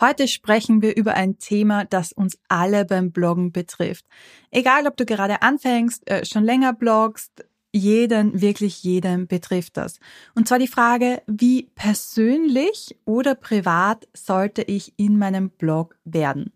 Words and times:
Heute 0.00 0.28
sprechen 0.28 0.80
wir 0.80 0.96
über 0.96 1.14
ein 1.14 1.38
Thema, 1.38 1.84
das 1.84 2.12
uns 2.12 2.38
alle 2.48 2.84
beim 2.84 3.10
Bloggen 3.10 3.50
betrifft. 3.50 4.04
Egal, 4.50 4.86
ob 4.86 4.96
du 4.96 5.04
gerade 5.04 5.42
anfängst, 5.42 6.08
äh, 6.08 6.24
schon 6.24 6.44
länger 6.44 6.72
bloggst, 6.72 7.44
jeden, 7.72 8.40
wirklich 8.40 8.82
jeden 8.82 9.26
betrifft 9.26 9.76
das. 9.76 9.98
Und 10.34 10.48
zwar 10.48 10.58
die 10.58 10.68
Frage, 10.68 11.22
wie 11.26 11.68
persönlich 11.74 12.96
oder 13.04 13.34
privat 13.34 14.08
sollte 14.14 14.62
ich 14.62 14.94
in 14.96 15.18
meinem 15.18 15.50
Blog 15.50 15.96
werden? 16.04 16.52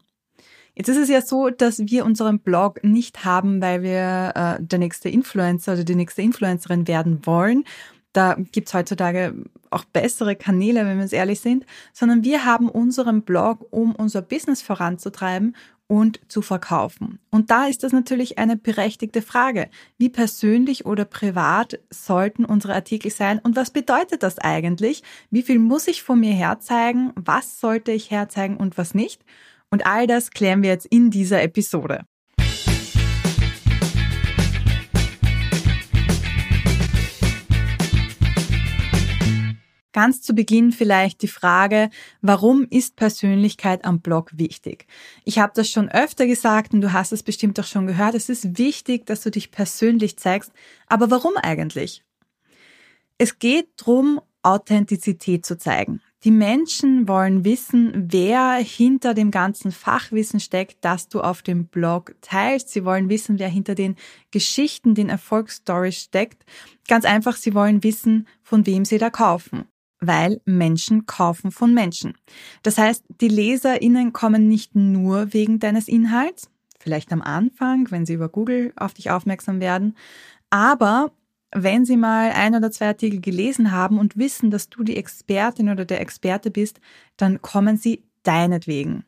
Jetzt 0.74 0.88
ist 0.88 0.96
es 0.96 1.09
ja 1.11 1.20
so, 1.20 1.50
dass 1.50 1.80
wir 1.80 2.06
unseren 2.06 2.38
Blog 2.38 2.82
nicht 2.82 3.24
haben, 3.27 3.61
weil 3.61 3.82
wir 3.82 4.32
äh, 4.34 4.62
der 4.62 4.79
nächste 4.79 5.11
Influencer 5.11 5.74
oder 5.74 5.84
die 5.84 5.96
nächste 5.96 6.22
Influencerin 6.22 6.88
werden 6.88 7.27
wollen, 7.27 7.64
da 8.12 8.36
gibt's 8.52 8.74
heutzutage 8.74 9.34
auch 9.70 9.84
bessere 9.84 10.36
Kanäle, 10.36 10.84
wenn 10.84 10.98
wir 10.98 11.04
es 11.04 11.12
ehrlich 11.12 11.40
sind, 11.40 11.64
sondern 11.92 12.24
wir 12.24 12.45
haben 12.45 12.68
unseren 12.68 13.22
Blog, 13.22 13.66
um 13.70 13.95
unser 13.95 14.22
Business 14.22 14.60
voranzutreiben 14.62 15.56
und 15.87 16.20
zu 16.28 16.40
verkaufen. 16.40 17.18
Und 17.30 17.51
da 17.51 17.66
ist 17.66 17.82
das 17.82 17.92
natürlich 17.92 18.38
eine 18.38 18.56
berechtigte 18.56 19.20
Frage. 19.20 19.68
Wie 19.98 20.09
persönlich 20.09 20.87
oder 20.87 21.04
privat 21.04 21.80
sollten 21.90 22.45
unsere 22.45 22.74
Artikel 22.74 23.10
sein 23.10 23.38
und 23.38 23.56
was 23.56 23.70
bedeutet 23.70 24.23
das 24.23 24.38
eigentlich? 24.38 25.02
Wie 25.30 25.42
viel 25.42 25.59
muss 25.59 25.88
ich 25.88 26.02
von 26.02 26.20
mir 26.20 26.32
herzeigen? 26.32 27.12
Was 27.15 27.60
sollte 27.60 27.92
ich 27.92 28.10
herzeigen 28.10 28.56
und 28.56 28.79
was 28.79 28.95
nicht? 28.95 29.23
Und 29.70 29.87
all 29.87 30.06
das 30.06 30.30
klären 30.30 30.62
wir 30.62 30.70
jetzt 30.70 30.87
in 30.87 31.10
dieser 31.10 31.42
Episode. 31.42 32.04
Ganz 39.92 40.23
zu 40.23 40.34
Beginn 40.34 40.73
vielleicht 40.73 41.20
die 41.20 41.28
Frage, 41.28 41.91
warum 42.23 42.66
ist 42.70 42.96
Persönlichkeit 42.96 43.84
am 43.84 44.01
Blog 44.01 44.30
wichtig? 44.34 44.87
Ich 45.24 45.38
habe 45.38 45.52
das 45.55 45.68
schon 45.68 45.91
öfter 45.91 46.27
gesagt 46.27 46.73
und 46.73 46.80
du 46.80 46.93
hast 46.95 47.12
es 47.12 47.23
bestimmt 47.23 47.60
auch 47.60 47.66
schon 47.66 47.87
gehört. 47.87 48.15
Es 48.15 48.30
ist 48.30 48.57
wichtig, 48.59 49.04
dass 49.04 49.23
du 49.23 49.30
dich 49.30 49.51
persönlich 49.51 50.16
zeigst. 50.16 50.51
Aber 50.87 51.10
warum 51.10 51.37
eigentlich? 51.37 52.02
Es 53.18 53.38
geht 53.38 53.68
darum, 53.76 54.20
Authentizität 54.43 55.45
zu 55.45 55.59
zeigen. 55.59 56.01
Die 56.24 56.30
Menschen 56.30 57.07
wollen 57.07 57.45
wissen, 57.45 57.93
wer 57.95 58.54
hinter 58.54 59.13
dem 59.13 59.30
ganzen 59.30 59.73
Fachwissen 59.73 60.40
steckt, 60.40 60.79
das 60.80 61.09
du 61.09 61.20
auf 61.20 61.43
dem 61.43 61.66
Blog 61.66 62.15
teilst. 62.23 62.70
Sie 62.70 62.85
wollen 62.85 63.09
wissen, 63.09 63.38
wer 63.38 63.48
hinter 63.48 63.74
den 63.74 63.96
Geschichten, 64.31 64.94
den 64.94 65.09
Erfolgsstories 65.09 65.97
steckt. 65.97 66.44
Ganz 66.88 67.04
einfach, 67.04 67.37
sie 67.37 67.54
wollen 67.54 67.82
wissen, 67.82 68.26
von 68.43 68.66
wem 68.66 68.84
sie 68.84 68.98
da 68.98 69.10
kaufen 69.10 69.66
weil 70.03 70.41
Menschen 70.44 71.06
kaufen 71.06 71.50
von 71.53 71.72
Menschen. 71.72 72.14
Das 72.62 72.76
heißt, 72.76 73.04
die 73.20 73.28
LeserInnen 73.28 74.12
kommen 74.12 74.48
nicht 74.48 74.75
nur 74.75 75.32
wegen 75.32 75.60
deines 75.60 75.88
Inhalts, 75.88 76.50
vielleicht 76.81 77.12
am 77.12 77.22
Anfang, 77.22 77.91
wenn 77.91 78.04
sie 78.04 78.14
über 78.14 78.28
Google 78.28 78.72
auf 78.76 78.92
dich 78.92 79.10
aufmerksam 79.10 79.60
werden, 79.60 79.97
aber 80.50 81.12
wenn 81.54 81.84
sie 81.84 81.97
mal 81.97 82.32
ein 82.32 82.54
oder 82.54 82.70
zwei 82.70 82.88
Artikel 82.88 83.20
gelesen 83.20 83.72
haben 83.72 83.98
und 83.98 84.16
wissen, 84.16 84.50
dass 84.50 84.69
du 84.70 84.82
die 84.82 84.97
Expertin 84.97 85.69
oder 85.69 85.84
der 85.84 86.00
Experte 86.00 86.50
bist, 86.50 86.80
dann 87.16 87.41
kommen 87.42 87.76
sie 87.76 88.04
deinetwegen. 88.22 89.04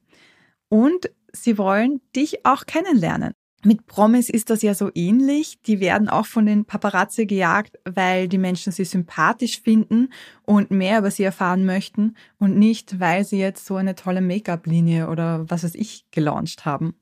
Und 0.68 1.10
sie 1.32 1.58
wollen 1.58 2.00
dich 2.14 2.44
auch 2.44 2.66
kennenlernen. 2.66 3.32
Mit 3.64 3.86
Promis 3.86 4.28
ist 4.28 4.50
das 4.50 4.60
ja 4.60 4.74
so 4.74 4.90
ähnlich. 4.94 5.58
Die 5.62 5.80
werden 5.80 6.10
auch 6.10 6.26
von 6.26 6.44
den 6.44 6.66
Paparazzi 6.66 7.24
gejagt, 7.24 7.78
weil 7.86 8.28
die 8.28 8.36
Menschen 8.36 8.72
sie 8.72 8.84
sympathisch 8.84 9.62
finden 9.62 10.12
und 10.42 10.70
mehr 10.70 10.98
über 10.98 11.10
sie 11.10 11.22
erfahren 11.22 11.64
möchten 11.64 12.14
und 12.38 12.58
nicht, 12.58 13.00
weil 13.00 13.24
sie 13.24 13.38
jetzt 13.38 13.64
so 13.64 13.76
eine 13.76 13.94
tolle 13.94 14.20
Make-up-Linie 14.20 15.08
oder 15.08 15.48
was 15.48 15.64
weiß 15.64 15.76
ich 15.76 16.04
gelauncht 16.10 16.66
haben. 16.66 16.94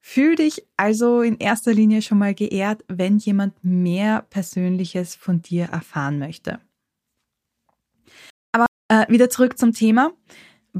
Fühl 0.00 0.36
dich 0.36 0.64
also 0.76 1.20
in 1.20 1.36
erster 1.38 1.74
Linie 1.74 2.00
schon 2.00 2.18
mal 2.18 2.32
geehrt, 2.32 2.84
wenn 2.86 3.18
jemand 3.18 3.54
mehr 3.64 4.22
Persönliches 4.30 5.16
von 5.16 5.42
dir 5.42 5.64
erfahren 5.64 6.20
möchte. 6.20 6.60
Aber 8.52 8.66
äh, 8.88 9.10
wieder 9.10 9.28
zurück 9.30 9.58
zum 9.58 9.72
Thema. 9.72 10.12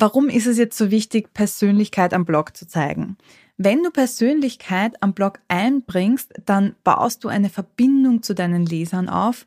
Warum 0.01 0.29
ist 0.29 0.47
es 0.47 0.59
jetzt 0.59 0.79
so 0.79 0.93
wichtig, 0.93 1.35
Persönlichkeit 1.35 2.15
am 2.15 2.25
Blog 2.25 2.57
zu 2.57 2.69
zeigen? 2.69 3.17
Wenn 3.57 3.83
du 3.83 3.91
Persönlichkeit 3.91 5.03
am 5.03 5.13
Blog 5.13 5.41
einbringst, 5.49 6.35
dann 6.47 6.77
baust 6.85 7.25
du 7.25 7.29
eine 7.29 7.51
Verbindung 7.51 8.23
zu 8.23 8.33
deinen 8.33 8.65
Lesern 8.65 9.09
auf, 9.09 9.45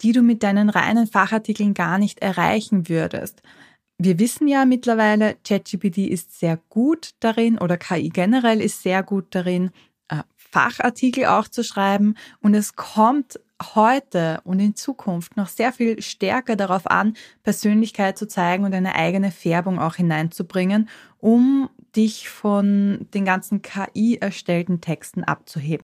die 0.00 0.12
du 0.12 0.22
mit 0.22 0.44
deinen 0.44 0.70
reinen 0.70 1.08
Fachartikeln 1.08 1.74
gar 1.74 1.98
nicht 1.98 2.20
erreichen 2.20 2.88
würdest. 2.88 3.42
Wir 4.00 4.20
wissen 4.20 4.46
ja 4.46 4.66
mittlerweile, 4.66 5.36
ChatGPT 5.42 5.98
ist 5.98 6.38
sehr 6.38 6.60
gut 6.68 7.14
darin 7.18 7.58
oder 7.58 7.76
KI 7.76 8.10
generell 8.10 8.60
ist 8.60 8.84
sehr 8.84 9.02
gut 9.02 9.34
darin, 9.34 9.72
äh, 10.06 10.22
Fachartikel 10.36 11.24
auch 11.24 11.48
zu 11.48 11.64
schreiben 11.64 12.14
und 12.40 12.54
es 12.54 12.76
kommt 12.76 13.40
heute 13.74 14.40
und 14.44 14.60
in 14.60 14.74
Zukunft 14.74 15.36
noch 15.36 15.48
sehr 15.48 15.72
viel 15.72 16.00
stärker 16.02 16.56
darauf 16.56 16.86
an, 16.86 17.14
Persönlichkeit 17.42 18.18
zu 18.18 18.26
zeigen 18.28 18.64
und 18.64 18.74
eine 18.74 18.94
eigene 18.94 19.30
Färbung 19.30 19.78
auch 19.78 19.96
hineinzubringen, 19.96 20.88
um 21.18 21.68
dich 21.96 22.28
von 22.28 23.06
den 23.14 23.24
ganzen 23.24 23.62
KI 23.62 24.18
erstellten 24.20 24.80
Texten 24.80 25.24
abzuheben. 25.24 25.82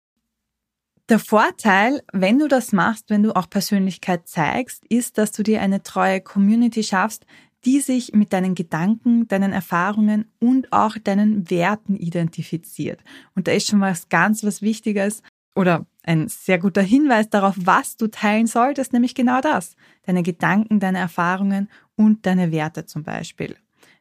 Der 1.10 1.20
Vorteil, 1.20 2.04
wenn 2.14 2.38
du 2.38 2.48
das 2.48 2.72
machst, 2.72 3.10
wenn 3.10 3.24
du 3.24 3.36
auch 3.36 3.50
Persönlichkeit 3.50 4.28
zeigst, 4.28 4.86
ist, 4.90 5.18
dass 5.18 5.32
du 5.32 5.42
dir 5.42 5.62
eine 5.62 5.82
treue 5.82 6.22
Community 6.22 6.84
schaffst, 6.84 7.26
die 7.66 7.82
sich 7.82 8.14
mit 8.14 8.32
deinen 8.32 8.56
Gedanken, 8.56 9.28
deinen 9.28 9.52
Erfahrungen 9.52 10.32
und 10.40 10.72
auch 10.72 10.98
deinen 10.98 11.50
Werten 11.50 11.96
identifiziert. 11.96 13.04
Und 13.36 13.48
da 13.48 13.52
ist 13.52 13.68
schon 13.68 13.82
was 13.82 14.10
ganz 14.10 14.44
was 14.44 14.62
Wichtiges 14.62 15.24
oder 15.60 15.86
ein 16.04 16.30
sehr 16.30 16.58
guter 16.58 16.82
Hinweis 16.82 17.30
darauf, 17.30 17.54
was 17.58 17.98
du 17.98 18.08
teilen 18.08 18.48
solltest, 18.48 18.94
nämlich 18.94 19.14
genau 19.14 19.42
das. 19.42 19.76
Deine 20.04 20.24
Gedanken, 20.24 20.80
deine 20.80 21.00
Erfahrungen 21.00 21.70
und 21.98 22.26
deine 22.26 22.54
Werte 22.54 22.86
zum 22.86 23.04
Beispiel. 23.04 23.58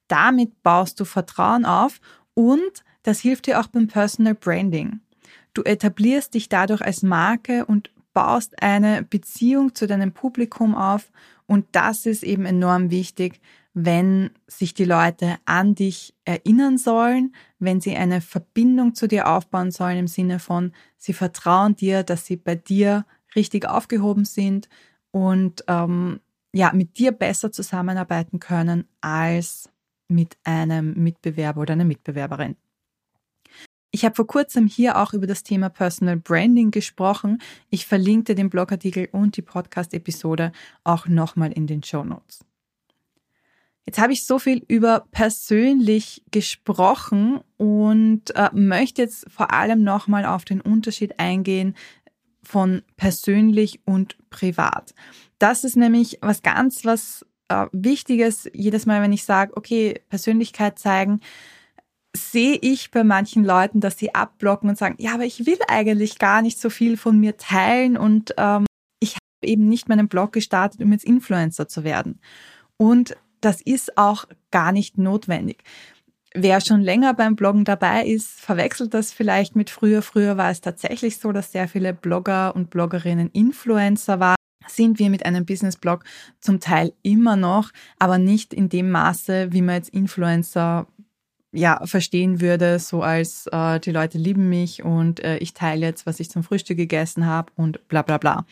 Damit 0.07 0.63
baust 0.63 1.01
du 1.01 1.05
Vertrauen 1.05 1.65
auf 1.65 2.01
und 2.35 2.85
das 3.03 3.19
hilft 3.19 3.49
dir 3.49 3.59
auch 3.59 3.67
beim 3.67 3.89
Personal 3.89 4.37
Branding. 4.37 5.01
Du 5.53 5.65
etablierst 5.65 6.35
dich 6.35 6.49
dadurch 6.49 6.81
als 6.81 7.03
Marke 7.03 7.67
und 7.67 7.91
baust 8.13 8.63
eine 8.63 9.03
Beziehung 9.03 9.75
zu 9.75 9.89
deinem 9.89 10.13
Publikum 10.13 10.77
auf 10.77 11.11
und 11.47 11.67
das 11.73 12.07
ist 12.07 12.23
eben 12.23 12.47
enorm 12.47 12.93
wichtig, 12.93 13.41
wenn 13.81 14.31
sich 14.49 14.75
die 14.75 14.85
Leute 14.85 15.37
an 15.45 15.77
dich 15.77 16.13
erinnern 16.25 16.79
sollen, 16.79 17.33
wenn 17.61 17.81
sie 17.81 17.95
eine 17.95 18.21
Verbindung 18.21 18.97
zu 18.97 19.07
dir 19.07 19.29
aufbauen 19.29 19.71
sollen 19.71 19.99
im 19.99 20.07
Sinne 20.09 20.41
von, 20.41 20.73
sie 20.97 21.13
vertrauen 21.13 21.77
dir, 21.77 22.03
dass 22.03 22.27
sie 22.27 22.37
bei 22.37 22.57
dir 22.57 23.07
richtig 23.37 23.69
aufgehoben 23.69 24.25
sind 24.25 24.69
und 25.13 25.63
ähm, 25.69 26.19
ja, 26.53 26.73
mit 26.73 26.99
dir 26.99 27.13
besser 27.13 27.53
zusammenarbeiten 27.53 28.41
können 28.41 28.89
als 29.01 29.71
mit 30.09 30.37
einem 30.43 30.95
Mitbewerber 30.95 31.61
oder 31.61 31.75
einer 31.75 31.85
Mitbewerberin. 31.85 32.57
Ich 33.93 34.05
habe 34.05 34.17
vor 34.17 34.27
kurzem 34.27 34.67
hier 34.67 34.99
auch 34.99 35.13
über 35.13 35.29
das 35.29 35.45
Thema 35.45 35.69
Personal 35.69 36.17
Branding 36.17 36.73
gesprochen. 36.73 37.41
Ich 37.71 37.87
verlinke 37.87 38.35
den 38.35 38.51
Blogartikel 38.51 39.09
und 39.13 39.37
die 39.37 39.43
Podcast-Episode 39.43 40.51
auch 40.83 41.07
nochmal 41.07 41.53
in 41.53 41.69
den 41.69 41.85
Show 41.85 42.03
Notes. 42.03 42.41
Jetzt 43.89 44.01
habe 44.01 44.13
ich 44.13 44.27
so 44.27 44.39
viel 44.39 44.63
über 44.69 45.07
persönlich 45.13 46.23
gesprochen 46.31 47.41
und 47.57 48.37
äh, 48.37 48.51
möchte 48.53 49.01
jetzt 49.01 49.25
vor 49.31 49.55
allem 49.55 49.83
nochmal 49.83 50.27
auf 50.27 50.45
den 50.45 50.61
Unterschied 50.61 51.19
eingehen 51.19 51.75
von 52.43 52.83
persönlich 52.99 53.81
und 53.87 54.19
privat. 54.29 54.95
Das 55.39 55.65
ist 55.65 55.75
nämlich 55.75 56.19
was 56.21 56.43
ganz, 56.43 56.85
was 56.85 57.25
äh, 57.49 57.65
Wichtiges, 57.73 58.51
jedes 58.53 58.85
Mal, 58.85 59.01
wenn 59.01 59.15
ich 59.15 59.25
sage, 59.25 59.57
okay, 59.57 60.03
Persönlichkeit 60.11 60.79
zeigen, 60.79 61.21
sehe 62.15 62.59
ich 62.61 62.91
bei 62.91 63.05
manchen 63.05 63.43
Leuten, 63.43 63.81
dass 63.81 63.97
sie 63.97 64.15
abblocken 64.15 64.69
und 64.69 64.77
sagen, 64.77 64.97
ja, 64.99 65.15
aber 65.15 65.25
ich 65.25 65.47
will 65.47 65.61
eigentlich 65.67 66.19
gar 66.19 66.43
nicht 66.43 66.61
so 66.61 66.69
viel 66.69 66.99
von 66.99 67.19
mir 67.19 67.39
teilen 67.39 67.97
und 67.97 68.35
ähm, 68.37 68.67
ich 69.01 69.13
habe 69.13 69.51
eben 69.51 69.67
nicht 69.67 69.89
meinen 69.89 70.09
Blog 70.09 70.33
gestartet, 70.33 70.83
um 70.83 70.93
jetzt 70.93 71.07
Influencer 71.07 71.69
zu 71.69 71.85
werden. 71.85 72.21
Und 72.77 73.17
das 73.41 73.61
ist 73.61 73.97
auch 73.97 74.27
gar 74.51 74.73
nicht 74.73 74.99
notwendig. 74.99 75.63
Wer 76.35 76.61
schon 76.61 76.83
länger 76.83 77.15
beim 77.15 77.37
Bloggen 77.37 77.65
dabei 77.65 78.05
ist, 78.05 78.41
verwechselt 78.41 78.93
das 78.95 79.13
vielleicht 79.13 79.57
mit 79.57 79.71
früher. 79.71 80.03
Früher 80.03 80.37
war 80.37 80.51
es 80.51 80.61
tatsächlich 80.61 81.19
so, 81.19 81.33
dass 81.33 81.53
sehr 81.53 81.69
viele 81.69 81.95
Blogger 81.95 82.55
und 82.55 82.71
Bloggerinnen 82.71 83.31
Influencer 83.31 84.21
waren 84.21 84.37
sind 84.71 84.99
wir 84.99 85.11
mit 85.11 85.25
einem 85.25 85.47
Business-Blog 85.47 86.05
zum 86.41 86.61
Teil 86.61 86.93
immer 87.03 87.37
noch, 87.37 87.71
aber 87.99 88.19
nicht 88.19 88.53
in 88.53 88.69
dem 88.69 88.91
Maße, 88.91 89.53
wie 89.53 89.63
man 89.63 89.77
jetzt 89.77 89.91
Influencer 89.91 90.87
ja 91.53 91.81
verstehen 91.87 92.41
würde, 92.41 92.79
so 92.79 93.03
als 93.03 93.47
äh, 93.51 93.81
die 93.81 93.91
Leute 93.91 94.19
lieben 94.19 94.49
mich 94.49 94.85
und 94.85 95.21
äh, 95.21 95.39
ich 95.39 95.55
teile 95.55 95.87
jetzt, 95.87 96.05
was 96.07 96.21
ich 96.21 96.31
zum 96.31 96.43
Frühstück 96.43 96.77
gegessen 96.77 97.27
habe 97.27 97.53
und 97.57 97.87
bla 97.89 98.03
bla 98.03 98.19
bla. 98.19 98.45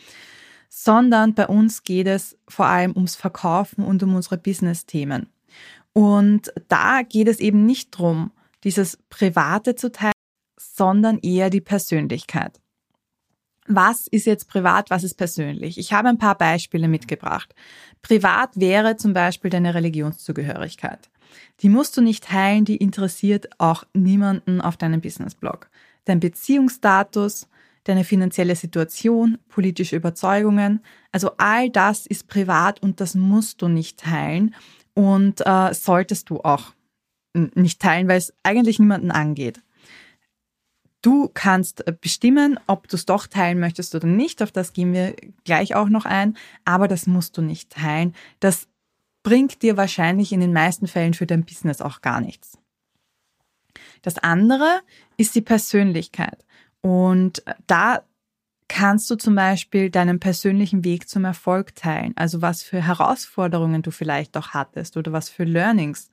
Sondern 0.69 1.33
bei 1.33 1.47
uns 1.47 1.83
geht 1.83 2.07
es 2.07 2.37
vor 2.47 2.65
allem 2.65 2.91
ums 2.95 3.15
Verkaufen 3.15 3.83
und 3.83 4.03
um 4.03 4.15
unsere 4.15 4.37
Business-Themen. 4.37 5.29
Und 5.93 6.53
da 6.67 7.01
geht 7.01 7.27
es 7.27 7.39
eben 7.39 7.65
nicht 7.65 7.91
drum, 7.91 8.31
dieses 8.63 8.97
Private 9.09 9.75
zu 9.75 9.91
teilen, 9.91 10.11
sondern 10.59 11.17
eher 11.19 11.49
die 11.49 11.61
Persönlichkeit. 11.61 12.59
Was 13.67 14.07
ist 14.07 14.25
jetzt 14.25 14.47
privat, 14.47 14.89
was 14.89 15.03
ist 15.03 15.15
persönlich? 15.15 15.77
Ich 15.77 15.91
habe 15.91 16.07
ein 16.07 16.17
paar 16.17 16.37
Beispiele 16.37 16.87
mitgebracht. 16.87 17.53
Privat 18.01 18.51
wäre 18.55 18.95
zum 18.95 19.13
Beispiel 19.13 19.49
deine 19.49 19.73
Religionszugehörigkeit. 19.73 21.09
Die 21.59 21.69
musst 21.69 21.97
du 21.97 22.01
nicht 22.01 22.23
teilen, 22.23 22.63
die 22.63 22.77
interessiert 22.77 23.49
auch 23.57 23.83
niemanden 23.93 24.61
auf 24.61 24.77
deinem 24.77 25.01
Businessblog. 25.01 25.69
Dein 26.05 26.21
Beziehungsstatus, 26.21 27.49
deine 27.87 28.03
finanzielle 28.03 28.55
Situation, 28.55 29.37
politische 29.47 29.95
Überzeugungen. 29.95 30.81
Also 31.11 31.31
all 31.37 31.69
das 31.69 32.05
ist 32.05 32.27
privat 32.27 32.81
und 32.81 32.99
das 33.01 33.15
musst 33.15 33.61
du 33.61 33.67
nicht 33.67 33.99
teilen 33.99 34.55
und 34.93 35.45
äh, 35.45 35.73
solltest 35.73 36.29
du 36.29 36.41
auch 36.41 36.73
nicht 37.33 37.81
teilen, 37.81 38.07
weil 38.07 38.17
es 38.17 38.33
eigentlich 38.43 38.79
niemanden 38.79 39.11
angeht. 39.11 39.61
Du 41.01 41.29
kannst 41.33 41.85
bestimmen, 42.01 42.59
ob 42.67 42.87
du 42.87 42.95
es 42.95 43.05
doch 43.05 43.27
teilen 43.27 43.59
möchtest 43.59 43.93
oder 43.95 44.07
nicht. 44.07 44.41
Auf 44.41 44.51
das 44.51 44.73
gehen 44.73 44.93
wir 44.93 45.15
gleich 45.45 45.75
auch 45.75 45.89
noch 45.89 46.05
ein. 46.05 46.35
Aber 46.65 46.87
das 46.87 47.05
musst 47.05 47.37
du 47.37 47.41
nicht 47.41 47.69
teilen. 47.69 48.13
Das 48.39 48.67
bringt 49.23 49.61
dir 49.61 49.77
wahrscheinlich 49.77 50.33
in 50.33 50.39
den 50.39 50.53
meisten 50.53 50.87
Fällen 50.87 51.13
für 51.13 51.27
dein 51.27 51.45
Business 51.45 51.81
auch 51.81 52.01
gar 52.01 52.19
nichts. 52.19 52.57
Das 54.01 54.17
andere 54.17 54.81
ist 55.17 55.35
die 55.35 55.41
Persönlichkeit. 55.41 56.43
Und 56.87 57.43
da 57.67 58.03
kannst 58.69 59.09
du 59.09 59.15
zum 59.15 59.35
Beispiel 59.35 59.89
deinen 59.89 60.21
persönlichen 60.21 60.85
Weg 60.85 61.09
zum 61.09 61.25
Erfolg 61.25 61.75
teilen. 61.75 62.13
Also 62.15 62.41
was 62.41 62.63
für 62.63 62.81
Herausforderungen 62.81 63.81
du 63.81 63.91
vielleicht 63.91 64.37
auch 64.37 64.49
hattest 64.51 64.95
oder 64.95 65.11
was 65.11 65.27
für 65.27 65.43
Learnings. 65.43 66.09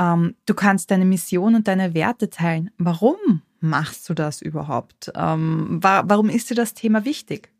Ähm, 0.00 0.34
du 0.44 0.54
kannst 0.54 0.90
deine 0.90 1.04
Mission 1.04 1.54
und 1.54 1.68
deine 1.68 1.94
Werte 1.94 2.30
teilen. 2.30 2.72
Warum 2.78 3.42
machst 3.60 4.08
du 4.08 4.14
das 4.14 4.42
überhaupt? 4.42 5.12
Ähm, 5.14 5.78
wa 5.80 6.02
warum 6.04 6.30
ist 6.30 6.50
dir 6.50 6.56
das 6.56 6.74
Thema 6.74 7.04
wichtig? 7.04 7.52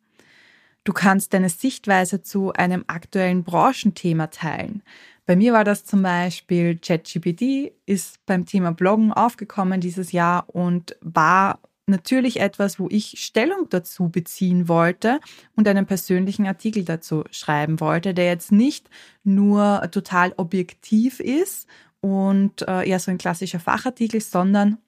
Du 0.83 0.93
kannst 0.93 1.33
deine 1.33 1.49
Sichtweise 1.49 2.23
zu 2.23 2.53
einem 2.55 2.83
aktuellen 2.89 3.45
Branchenthema 3.45 4.29
teilen. 4.29 4.83
Bei 5.27 5.37
mir 5.37 5.53
war 5.53 5.63
das 5.63 5.85
zum 5.85 6.03
Beispiel 6.03 6.77
ChatGPT, 6.77 7.73
ist 7.87 8.19
beim 8.27 8.47
Thema 8.47 8.73
Bloggen 8.73 9.13
aufgekommen 9.13 9.81
dieses 9.81 10.11
Jahr 10.11 10.49
und 10.49 10.97
war 11.03 11.61
natürlich 11.87 12.41
etwas, 12.41 12.79
wo 12.79 12.89
ich 12.91 13.25
Stellung 13.25 13.69
dazu 13.69 14.09
beziehen 14.09 14.69
wollte 14.69 15.21
und 15.57 15.67
einen 15.69 15.87
persönlichen 15.87 16.47
Artikel 16.47 16.85
dazu 16.85 17.25
schreiben 17.31 17.81
wollte, 17.81 18.15
der 18.15 18.27
jetzt 18.27 18.53
nicht 18.53 18.89
nur 19.25 19.89
total 19.91 20.33
objektiv 20.37 21.21
ist 21.21 21.67
und 22.01 22.67
äh, 22.69 22.89
eher 22.89 23.01
so 23.01 23.11
ein 23.11 23.19
klassischer 23.19 23.61
Fachartikel, 23.61 24.21
sondern 24.21 24.79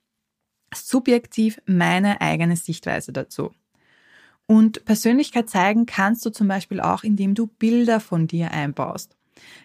subjektiv 0.75 1.61
meine 1.67 2.21
eigene 2.21 2.57
Sichtweise 2.57 3.13
dazu. 3.13 3.53
Und 4.47 4.85
Persönlichkeit 4.85 5.49
zeigen 5.49 5.87
kannst 5.87 6.25
du 6.27 6.31
zum 6.31 6.49
Beispiel 6.49 6.81
auch, 6.81 7.05
indem 7.05 7.35
du 7.35 7.47
Bilder 7.47 8.01
von 8.01 8.27
dir 8.27 8.51
einbaust. 8.51 9.17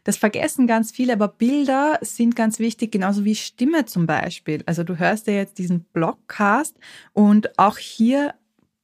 Das 0.04 0.18
vergessen 0.18 0.68
ganz 0.68 0.92
viele, 0.92 1.14
aber 1.14 1.28
Bilder 1.28 2.00
sind 2.02 2.36
ganz 2.36 2.60
wichtig, 2.60 2.92
genauso 2.92 3.26
wie 3.26 3.36
Stimme 3.36 3.86
zum 3.86 4.06
Beispiel. 4.06 4.64
Also 4.66 4.84
du 4.84 4.98
hörst 4.98 5.28
ja 5.28 5.34
jetzt 5.34 5.58
diesen 5.58 5.84
Blogcast 5.94 6.78
und 7.14 7.58
auch 7.60 7.78
hier 7.78 8.34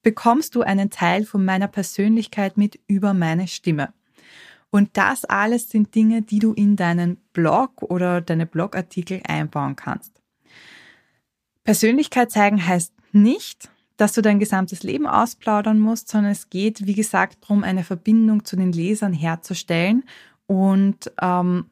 bekommst 0.01 0.55
du 0.55 0.61
einen 0.61 0.89
Teil 0.89 1.25
von 1.25 1.45
meiner 1.45 1.67
Persönlichkeit 1.67 2.57
mit 2.57 2.79
über 2.87 3.13
meine 3.13 3.47
Stimme. 3.47 3.93
Und 4.69 4.97
das 4.97 5.23
alles 5.23 5.69
sind 5.69 5.93
Dinge, 5.93 6.23
die 6.23 6.39
du 6.39 6.51
in 6.53 6.75
deinen 6.75 7.17
Blog 7.31 7.83
oder 7.83 8.21
deine 8.21 8.45
Blogartikel 8.45 9.21
einbauen 9.27 9.75
kannst. 9.75 10.19
Persönlichkeit 11.63 12.31
zeigen 12.31 12.65
heißt 12.65 12.91
nicht, 13.11 13.69
dass 13.97 14.13
du 14.13 14.21
dein 14.21 14.39
gesamtes 14.39 14.83
Leben 14.83 15.05
ausplaudern 15.05 15.79
musst, 15.79 16.09
sondern 16.09 16.31
es 16.31 16.49
geht, 16.49 16.87
wie 16.87 16.95
gesagt, 16.95 17.37
darum, 17.41 17.63
eine 17.63 17.83
Verbindung 17.83 18.43
zu 18.43 18.55
den 18.55 18.71
Lesern 18.71 19.13
herzustellen 19.13 20.03
und 20.47 21.11
ähm, 21.21 21.69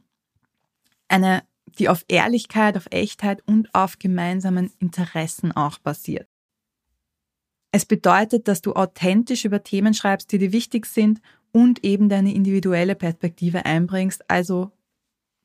eine, 1.07 1.43
die 1.77 1.89
auf 1.89 2.05
Ehrlichkeit, 2.07 2.77
auf 2.77 2.87
Echtheit 2.91 3.41
und 3.45 3.73
auf 3.73 3.99
gemeinsamen 3.99 4.71
Interessen 4.79 5.51
auch 5.51 5.77
basiert. 5.79 6.27
Es 7.71 7.85
bedeutet, 7.85 8.47
dass 8.47 8.61
du 8.61 8.73
authentisch 8.73 9.45
über 9.45 9.63
Themen 9.63 9.93
schreibst, 9.93 10.31
die 10.31 10.37
dir 10.37 10.51
wichtig 10.51 10.85
sind 10.85 11.21
und 11.51 11.83
eben 11.83 12.09
deine 12.09 12.33
individuelle 12.33 12.95
Perspektive 12.95 13.65
einbringst, 13.65 14.29
also 14.29 14.71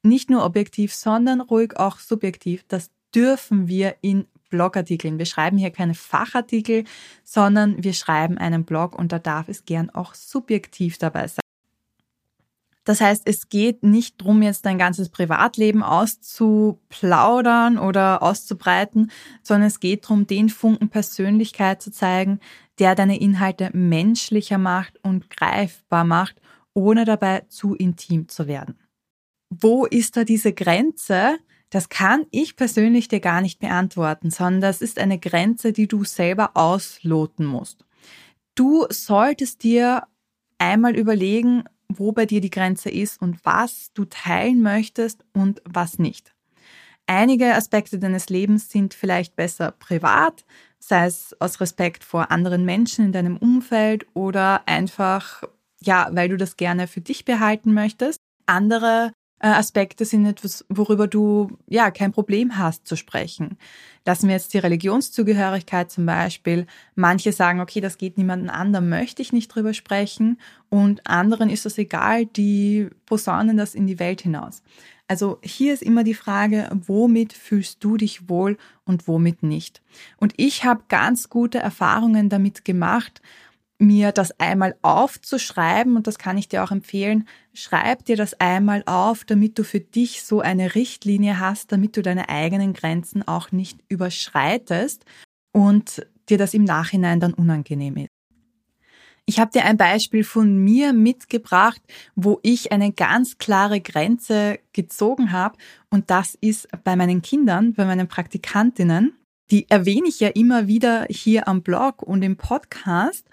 nicht 0.02 0.30
nur 0.30 0.44
objektiv, 0.44 0.94
sondern 0.94 1.40
ruhig 1.40 1.76
auch 1.76 1.98
subjektiv. 1.98 2.64
Das 2.68 2.90
dürfen 3.14 3.68
wir 3.68 3.96
in 4.02 4.26
Blogartikeln. 4.50 5.18
Wir 5.18 5.26
schreiben 5.26 5.58
hier 5.58 5.70
keine 5.70 5.94
Fachartikel, 5.94 6.84
sondern 7.24 7.82
wir 7.82 7.92
schreiben 7.92 8.38
einen 8.38 8.64
Blog 8.64 8.96
und 8.96 9.12
da 9.12 9.18
darf 9.18 9.48
es 9.48 9.64
gern 9.64 9.90
auch 9.90 10.14
subjektiv 10.14 10.98
dabei 10.98 11.26
sein. 11.28 11.45
Das 12.86 13.00
heißt, 13.00 13.22
es 13.26 13.48
geht 13.48 13.82
nicht 13.82 14.22
drum, 14.22 14.42
jetzt 14.42 14.64
dein 14.64 14.78
ganzes 14.78 15.08
Privatleben 15.08 15.82
auszuplaudern 15.82 17.78
oder 17.78 18.22
auszubreiten, 18.22 19.10
sondern 19.42 19.66
es 19.66 19.80
geht 19.80 20.08
drum, 20.08 20.28
den 20.28 20.48
Funken 20.48 20.88
Persönlichkeit 20.88 21.82
zu 21.82 21.90
zeigen, 21.90 22.38
der 22.78 22.94
deine 22.94 23.18
Inhalte 23.20 23.70
menschlicher 23.76 24.58
macht 24.58 25.00
und 25.02 25.30
greifbar 25.30 26.04
macht, 26.04 26.40
ohne 26.74 27.04
dabei 27.04 27.40
zu 27.48 27.74
intim 27.74 28.28
zu 28.28 28.46
werden. 28.46 28.78
Wo 29.50 29.84
ist 29.84 30.16
da 30.16 30.22
diese 30.22 30.52
Grenze? 30.52 31.38
Das 31.70 31.88
kann 31.88 32.24
ich 32.30 32.54
persönlich 32.54 33.08
dir 33.08 33.20
gar 33.20 33.40
nicht 33.40 33.58
beantworten, 33.58 34.30
sondern 34.30 34.60
das 34.60 34.80
ist 34.80 35.00
eine 35.00 35.18
Grenze, 35.18 35.72
die 35.72 35.88
du 35.88 36.04
selber 36.04 36.52
ausloten 36.54 37.46
musst. 37.46 37.84
Du 38.54 38.86
solltest 38.90 39.64
dir 39.64 40.06
einmal 40.58 40.94
überlegen, 40.94 41.64
wo 41.88 42.12
bei 42.12 42.26
dir 42.26 42.40
die 42.40 42.50
Grenze 42.50 42.90
ist 42.90 43.20
und 43.20 43.44
was 43.44 43.92
du 43.94 44.04
teilen 44.04 44.62
möchtest 44.62 45.24
und 45.32 45.62
was 45.64 45.98
nicht. 45.98 46.34
Einige 47.06 47.54
Aspekte 47.54 47.98
deines 47.98 48.28
Lebens 48.28 48.68
sind 48.68 48.92
vielleicht 48.92 49.36
besser 49.36 49.70
privat, 49.70 50.44
sei 50.78 51.06
es 51.06 51.36
aus 51.40 51.60
Respekt 51.60 52.02
vor 52.02 52.30
anderen 52.30 52.64
Menschen 52.64 53.06
in 53.06 53.12
deinem 53.12 53.36
Umfeld 53.36 54.06
oder 54.14 54.66
einfach, 54.66 55.44
ja, 55.80 56.08
weil 56.12 56.28
du 56.28 56.36
das 56.36 56.56
gerne 56.56 56.88
für 56.88 57.00
dich 57.00 57.24
behalten 57.24 57.72
möchtest. 57.72 58.20
Andere 58.46 59.12
Aspekte 59.38 60.04
sind 60.04 60.24
etwas, 60.24 60.64
worüber 60.68 61.06
du 61.06 61.58
ja 61.68 61.90
kein 61.90 62.12
Problem 62.12 62.56
hast 62.56 62.86
zu 62.86 62.96
sprechen. 62.96 63.58
Lassen 64.06 64.28
wir 64.28 64.34
jetzt 64.34 64.54
die 64.54 64.58
Religionszugehörigkeit 64.58 65.90
zum 65.90 66.06
Beispiel. 66.06 66.66
Manche 66.94 67.32
sagen, 67.32 67.60
okay, 67.60 67.80
das 67.80 67.98
geht 67.98 68.16
niemanden 68.16 68.48
an, 68.48 68.72
da 68.72 68.80
möchte 68.80 69.20
ich 69.20 69.32
nicht 69.32 69.48
drüber 69.48 69.74
sprechen. 69.74 70.40
Und 70.70 71.06
anderen 71.06 71.50
ist 71.50 71.66
das 71.66 71.76
egal, 71.76 72.24
die 72.24 72.88
posaunen 73.04 73.56
das 73.56 73.74
in 73.74 73.86
die 73.86 73.98
Welt 73.98 74.22
hinaus. 74.22 74.62
Also 75.08 75.38
hier 75.42 75.72
ist 75.72 75.82
immer 75.82 76.02
die 76.02 76.14
Frage, 76.14 76.68
womit 76.72 77.32
fühlst 77.32 77.84
du 77.84 77.96
dich 77.96 78.28
wohl 78.28 78.56
und 78.84 79.06
womit 79.06 79.42
nicht. 79.42 79.82
Und 80.16 80.34
ich 80.36 80.64
habe 80.64 80.82
ganz 80.88 81.28
gute 81.28 81.58
Erfahrungen 81.58 82.28
damit 82.28 82.64
gemacht, 82.64 83.22
mir 83.78 84.12
das 84.12 84.38
einmal 84.40 84.76
aufzuschreiben 84.82 85.96
und 85.96 86.06
das 86.06 86.18
kann 86.18 86.38
ich 86.38 86.48
dir 86.48 86.64
auch 86.64 86.70
empfehlen. 86.70 87.28
Schreib 87.52 88.04
dir 88.04 88.16
das 88.16 88.34
einmal 88.40 88.82
auf, 88.86 89.24
damit 89.24 89.58
du 89.58 89.64
für 89.64 89.80
dich 89.80 90.22
so 90.22 90.40
eine 90.40 90.74
Richtlinie 90.74 91.40
hast, 91.40 91.72
damit 91.72 91.96
du 91.96 92.02
deine 92.02 92.28
eigenen 92.28 92.72
Grenzen 92.72 93.26
auch 93.26 93.52
nicht 93.52 93.78
überschreitest 93.88 95.04
und 95.52 96.06
dir 96.28 96.38
das 96.38 96.54
im 96.54 96.64
Nachhinein 96.64 97.20
dann 97.20 97.34
unangenehm 97.34 97.96
ist. 97.96 98.08
Ich 99.28 99.40
habe 99.40 99.50
dir 99.50 99.64
ein 99.64 99.76
Beispiel 99.76 100.22
von 100.22 100.56
mir 100.56 100.92
mitgebracht, 100.92 101.82
wo 102.14 102.38
ich 102.42 102.70
eine 102.70 102.92
ganz 102.92 103.38
klare 103.38 103.80
Grenze 103.80 104.60
gezogen 104.72 105.32
habe 105.32 105.58
und 105.90 106.10
das 106.10 106.36
ist 106.40 106.68
bei 106.84 106.94
meinen 106.94 107.22
Kindern, 107.22 107.72
bei 107.74 107.84
meinen 107.84 108.06
Praktikantinnen 108.06 109.18
die 109.50 109.68
erwähne 109.70 110.08
ich 110.08 110.20
ja 110.20 110.28
immer 110.28 110.66
wieder 110.66 111.06
hier 111.08 111.48
am 111.48 111.62
Blog 111.62 112.02
und 112.02 112.22
im 112.22 112.36
Podcast. 112.36 113.28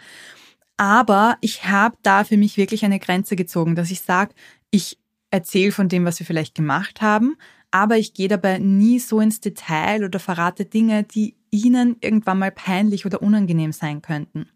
Aber 0.78 1.38
ich 1.42 1.66
habe 1.66 1.98
da 2.02 2.24
für 2.24 2.38
mich 2.38 2.58
wirklich 2.58 2.84
eine 2.86 3.00
Grenze 3.00 3.36
gezogen, 3.36 3.76
dass 3.76 3.92
ich 3.92 4.02
sage, 4.02 4.34
ich 4.72 4.98
erzähle 5.30 5.72
von 5.72 5.90
dem, 5.90 6.06
was 6.06 6.20
wir 6.20 6.26
vielleicht 6.26 6.56
gemacht 6.56 7.02
haben, 7.02 7.36
aber 7.72 7.98
ich 7.98 8.14
gehe 8.14 8.28
dabei 8.28 8.60
nie 8.60 9.00
so 9.00 9.20
ins 9.20 9.40
Detail 9.40 10.04
oder 10.04 10.20
verrate 10.20 10.66
Dinge, 10.66 11.04
die 11.04 11.36
ihnen 11.50 11.98
irgendwann 12.02 12.40
mal 12.40 12.52
peinlich 12.52 13.06
oder 13.06 13.22
unangenehm 13.22 13.72
sein 13.72 14.02
könnten. 14.02 14.48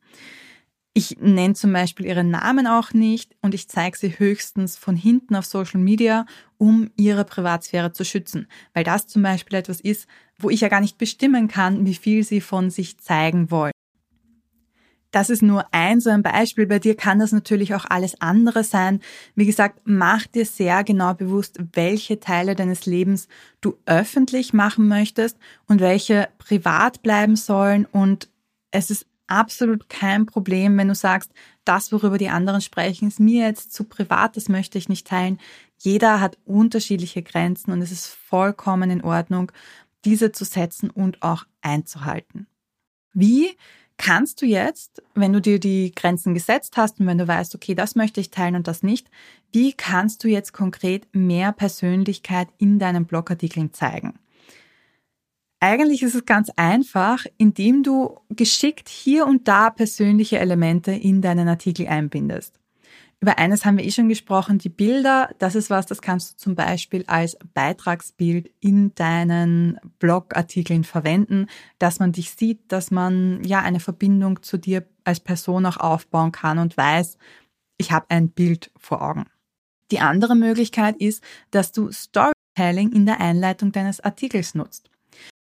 Ich 0.98 1.16
nenne 1.20 1.54
zum 1.54 1.74
Beispiel 1.74 2.08
ihren 2.08 2.32
Namen 2.32 2.66
auch 2.66 2.92
nicht 2.92 3.36
und 3.44 3.54
ich 3.54 3.68
zeige 3.70 3.96
sie 3.96 4.18
höchstens 4.18 4.78
von 4.78 4.96
hinten 4.96 5.36
auf 5.36 5.46
Social 5.46 5.80
Media, 5.80 6.26
um 6.58 6.90
ihre 6.96 7.24
Privatsphäre 7.24 7.94
zu 7.94 8.04
schützen, 8.04 8.48
weil 8.74 8.84
das 8.84 9.06
zum 9.06 9.22
Beispiel 9.22 9.60
etwas 9.60 9.80
ist, 9.80 10.08
wo 10.40 10.50
ich 10.50 10.62
ja 10.62 10.70
gar 10.70 10.82
nicht 10.82 10.98
bestimmen 10.98 11.48
kann, 11.48 11.86
wie 11.86 11.94
viel 11.94 12.24
sie 12.24 12.42
von 12.42 12.72
sich 12.72 12.98
zeigen 12.98 13.52
wollen. 13.52 13.74
Das 15.12 15.30
ist 15.30 15.44
nur 15.44 15.68
ein 15.72 16.00
so 16.00 16.10
ein 16.10 16.24
Beispiel. 16.24 16.66
Bei 16.66 16.80
dir 16.80 16.96
kann 16.96 17.20
das 17.20 17.32
natürlich 17.32 17.76
auch 17.76 17.86
alles 17.88 18.20
andere 18.20 18.64
sein. 18.64 19.00
Wie 19.36 19.46
gesagt, 19.46 19.82
mach 19.84 20.26
dir 20.26 20.46
sehr 20.48 20.84
genau 20.84 21.14
bewusst, 21.14 21.60
welche 21.74 22.20
Teile 22.20 22.56
deines 22.56 22.88
Lebens 22.88 23.28
du 23.62 23.78
öffentlich 23.86 24.52
machen 24.52 24.88
möchtest 24.88 25.38
und 25.68 25.80
welche 25.80 26.28
privat 26.40 27.04
bleiben 27.04 27.36
sollen. 27.36 27.86
Und 27.86 28.32
es 28.72 28.90
ist 28.90 29.06
absolut 29.28 29.90
kein 29.90 30.26
Problem, 30.26 30.78
wenn 30.78 30.88
du 30.88 30.96
sagst, 30.96 31.32
das, 31.66 31.92
worüber 31.92 32.18
die 32.18 32.30
anderen 32.30 32.62
sprechen, 32.62 33.08
ist 33.08 33.20
mir 33.20 33.46
jetzt 33.46 33.74
zu 33.74 33.84
privat, 33.84 34.38
das 34.38 34.50
möchte 34.50 34.78
ich 34.78 34.90
nicht 34.90 35.08
teilen. 35.08 35.40
Jeder 35.78 36.20
hat 36.20 36.38
unterschiedliche 36.46 37.22
Grenzen 37.22 37.72
und 37.72 37.82
es 37.82 37.92
ist 37.92 38.08
vollkommen 38.08 38.90
in 38.90 39.04
Ordnung, 39.04 39.52
diese 40.06 40.32
zu 40.32 40.46
setzen 40.46 40.90
und 40.90 41.22
auch 41.22 41.46
einzuhalten. 41.62 42.48
Wie 43.14 43.58
kannst 43.98 44.42
du 44.42 44.46
jetzt, 44.46 45.04
wenn 45.16 45.34
du 45.34 45.42
dir 45.42 45.60
die 45.60 45.92
Grenzen 45.94 46.34
gesetzt 46.34 46.78
hast 46.78 47.00
und 47.00 47.08
wenn 47.08 47.18
du 47.18 47.28
weißt, 47.28 47.56
okay, 47.56 47.76
das 47.76 47.96
möchte 47.96 48.22
ich 48.22 48.32
teilen 48.32 48.56
und 48.56 48.68
das 48.68 48.84
nicht, 48.84 49.10
wie 49.52 49.74
kannst 49.74 50.24
du 50.24 50.28
jetzt 50.28 50.54
konkret 50.54 51.08
mehr 51.14 51.52
Persönlichkeit 51.52 52.48
in 52.58 52.80
deinen 52.80 53.06
Blogartikeln 53.06 53.74
zeigen? 53.74 54.20
Eigentlich 55.60 56.04
ist 56.04 56.14
es 56.14 56.26
ganz 56.26 56.52
einfach, 56.56 57.26
indem 57.38 57.82
du 57.82 58.20
geschickt 58.30 58.90
hier 58.90 59.26
und 59.26 59.48
da 59.48 59.72
persönliche 59.72 60.38
Elemente 60.38 60.92
in 60.92 61.22
deinen 61.22 61.48
Artikel 61.48 61.88
einbindest. 61.88 62.60
Über 63.20 63.40
eines 63.40 63.66
haben 63.66 63.80
wir 63.80 63.86
eh 63.86 63.90
schon 63.90 64.10
gesprochen, 64.10 64.60
die 64.60 64.70
Bilder. 64.70 65.32
Das 65.40 65.56
ist 65.56 65.72
was, 65.72 65.88
das 65.88 66.04
kannst 66.04 66.34
du 66.34 66.38
zum 66.38 66.56
Beispiel 66.56 67.04
als 67.08 67.36
Beitragsbild 67.56 68.52
in 68.60 68.94
deinen 68.94 69.80
Blogartikeln 69.98 70.84
verwenden, 70.84 71.48
dass 71.80 71.98
man 71.98 72.12
dich 72.12 72.32
sieht, 72.32 72.72
dass 72.72 72.92
man 72.92 73.44
ja 73.44 73.62
eine 73.62 73.80
Verbindung 73.80 74.44
zu 74.44 74.60
dir 74.60 74.86
als 75.04 75.20
Person 75.20 75.66
auch 75.66 75.78
aufbauen 75.78 76.32
kann 76.32 76.60
und 76.60 76.78
weiß, 76.78 77.18
ich 77.80 77.92
habe 77.92 78.06
ein 78.10 78.30
Bild 78.30 78.72
vor 78.78 79.02
Augen. 79.02 79.26
Die 79.90 80.00
andere 80.00 80.36
Möglichkeit 80.36 80.98
ist, 80.98 81.24
dass 81.50 81.72
du 81.72 81.92
Storytelling 81.92 82.92
in 82.92 83.08
der 83.08 83.20
Einleitung 83.20 83.72
deines 83.72 84.00
Artikels 84.00 84.54
nutzt. 84.54 84.92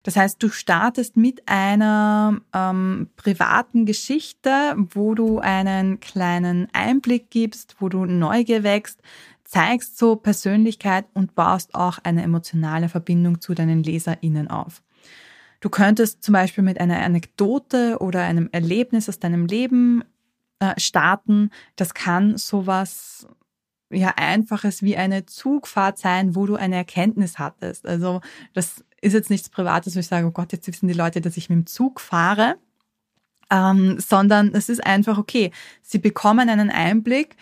Das 0.05 0.15
heißt, 0.15 0.41
du 0.43 0.49
startest 0.49 1.17
mit 1.17 1.41
einer 1.47 2.39
ähm, 2.53 3.09
privaten 3.15 3.87
Geschichte, 3.87 4.75
wo 4.91 5.15
du 5.15 5.39
einen 5.39 5.99
kleinen 5.99 6.67
Einblick 6.73 7.31
gibst, 7.31 7.77
wo 7.79 7.89
du 7.89 8.05
Neugier 8.05 8.61
wächst, 8.61 9.01
zeigst 9.45 9.97
so 9.97 10.15
Persönlichkeit 10.15 11.05
und 11.15 11.33
baust 11.33 11.73
auch 11.73 11.97
eine 12.03 12.21
emotionale 12.21 12.87
Verbindung 12.87 13.41
zu 13.41 13.55
deinen 13.55 13.81
LeserInnen 13.81 14.47
auf. 14.47 14.83
Du 15.59 15.69
könntest 15.71 16.23
zum 16.23 16.33
Beispiel 16.33 16.63
mit 16.63 16.79
einer 16.79 17.01
Anekdote 17.01 17.97
oder 17.99 18.25
einem 18.25 18.47
Erlebnis 18.51 19.09
aus 19.09 19.17
deinem 19.17 19.47
Leben 19.47 20.03
äh, 20.59 20.79
starten. 20.79 21.49
Das 21.77 21.95
kann 21.95 22.37
sowas 22.37 23.25
ja 23.89 24.13
einfaches 24.17 24.83
wie 24.83 24.97
eine 24.97 25.25
Zugfahrt 25.25 25.97
sein, 25.97 26.35
wo 26.35 26.45
du 26.45 26.57
eine 26.57 26.75
Erkenntnis 26.75 27.39
hattest. 27.39 27.87
Also 27.87 28.21
das 28.53 28.83
ist 29.05 29.13
jetzt 29.13 29.29
nichts 29.29 29.49
Privates, 29.49 29.95
wo 29.95 29.99
ich 29.99 30.07
sage, 30.07 30.25
oh 30.25 30.31
Gott, 30.31 30.51
jetzt 30.51 30.67
wissen 30.67 30.87
die 30.87 30.93
Leute, 30.93 31.21
dass 31.21 31.37
ich 31.37 31.49
mit 31.49 31.59
dem 31.59 31.65
Zug 31.67 32.01
fahre, 32.01 32.57
ähm, 33.51 33.99
sondern 33.99 34.53
es 34.53 34.67
ist 34.67 34.83
einfach 34.83 35.19
okay. 35.19 35.51
Sie 35.83 35.99
bekommen 35.99 36.49
einen 36.49 36.71
Einblick. 36.71 37.35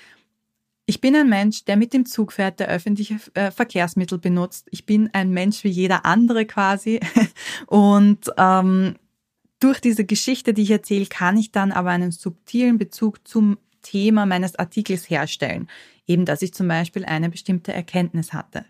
Ich 0.85 0.99
bin 0.99 1.15
ein 1.15 1.29
Mensch, 1.29 1.63
der 1.63 1.77
mit 1.77 1.93
dem 1.93 2.05
Zug 2.05 2.33
fährt, 2.33 2.59
der 2.59 2.67
öffentliche 2.67 3.17
äh, 3.33 3.49
Verkehrsmittel 3.49 4.17
benutzt. 4.17 4.67
Ich 4.71 4.85
bin 4.85 5.09
ein 5.13 5.29
Mensch 5.29 5.63
wie 5.63 5.69
jeder 5.69 6.05
andere 6.05 6.45
quasi. 6.45 6.99
Und 7.67 8.29
ähm, 8.37 8.95
durch 9.61 9.79
diese 9.79 10.03
Geschichte, 10.03 10.53
die 10.53 10.63
ich 10.63 10.71
erzähle, 10.71 11.05
kann 11.05 11.37
ich 11.37 11.53
dann 11.53 11.71
aber 11.71 11.91
einen 11.91 12.11
subtilen 12.11 12.77
Bezug 12.77 13.25
zum 13.25 13.57
Thema 13.81 14.25
meines 14.25 14.57
Artikels 14.57 15.09
herstellen. 15.09 15.69
Eben, 16.05 16.25
dass 16.25 16.41
ich 16.41 16.53
zum 16.53 16.67
Beispiel 16.67 17.05
eine 17.05 17.29
bestimmte 17.29 17.71
Erkenntnis 17.71 18.33
hatte. 18.33 18.65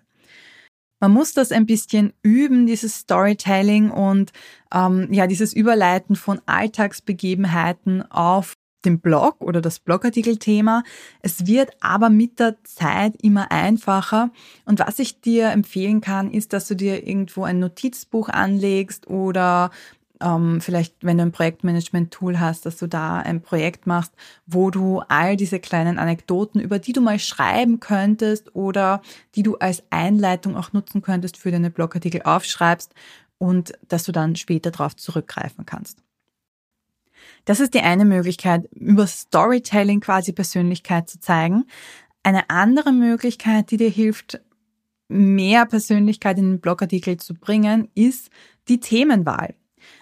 Man 1.04 1.12
muss 1.12 1.34
das 1.34 1.52
ein 1.52 1.66
bisschen 1.66 2.14
üben, 2.22 2.66
dieses 2.66 3.00
Storytelling 3.00 3.92
und 3.92 4.32
ähm, 4.74 5.10
ja, 5.12 5.28
dieses 5.28 5.52
Überleiten 5.52 6.16
von 6.16 6.40
Alltagsbegebenheiten 6.46 8.10
auf 8.10 8.54
den 8.86 9.02
Blog 9.02 9.42
oder 9.42 9.60
das 9.60 9.82
Blogartikelthema. 9.82 10.82
Es 11.20 11.46
wird 11.46 11.72
aber 11.82 12.10
mit 12.10 12.40
der 12.40 12.56
Zeit 12.64 13.22
immer 13.22 13.52
einfacher. 13.52 14.32
Und 14.64 14.80
was 14.80 14.98
ich 14.98 15.20
dir 15.20 15.50
empfehlen 15.50 16.00
kann, 16.00 16.32
ist, 16.32 16.54
dass 16.54 16.70
du 16.70 16.76
dir 16.78 17.06
irgendwo 17.06 17.44
ein 17.44 17.60
Notizbuch 17.60 18.30
anlegst 18.30 19.08
oder 19.08 19.72
ähm, 20.22 20.62
vielleicht, 20.62 20.96
wenn 21.02 21.18
du 21.18 21.24
ein 21.24 21.32
Projektmanagement-Tool 21.32 22.40
hast, 22.40 22.66
dass 22.66 22.78
du 22.78 22.88
da 22.88 23.18
ein 23.18 23.42
Projekt 23.42 23.88
machst, 23.88 24.14
wo 24.46 24.70
du 24.70 25.00
all 25.08 25.36
diese 25.36 25.60
kleinen 25.60 26.00
Anekdoten, 26.00 26.62
über 26.62 26.80
die 26.80 26.94
du 26.94 27.02
mal 27.02 27.20
schreiben 27.20 27.80
könntest 27.80 28.56
oder 28.56 29.02
die 29.36 29.44
du 29.44 29.56
als 29.58 29.84
Einleitung 29.90 30.56
auch 30.56 30.74
nutzen 30.74 31.02
könntest 31.02 31.38
für 31.38 31.52
deine 31.52 31.72
Blogartikel 31.72 32.22
aufschreibst 32.24 32.94
und 33.38 33.74
dass 33.88 34.04
du 34.04 34.12
dann 34.12 34.36
später 34.36 34.72
darauf 34.72 34.96
zurückgreifen 34.96 35.66
kannst. 35.66 36.00
Das 37.46 37.60
ist 37.60 37.74
die 37.74 37.82
eine 37.82 38.06
Möglichkeit, 38.06 38.70
über 38.74 39.08
Storytelling 39.08 40.00
quasi 40.00 40.32
Persönlichkeit 40.32 41.10
zu 41.10 41.20
zeigen. 41.20 41.66
Eine 42.24 42.50
andere 42.50 42.94
Möglichkeit, 42.94 43.72
die 43.72 43.78
dir 43.78 43.90
hilft, 43.90 44.40
mehr 45.10 45.66
Persönlichkeit 45.66 46.38
in 46.38 46.52
den 46.52 46.60
Blogartikel 46.62 47.18
zu 47.18 47.34
bringen, 47.34 47.90
ist 47.96 48.30
die 48.70 48.80
Themenwahl. 48.80 49.56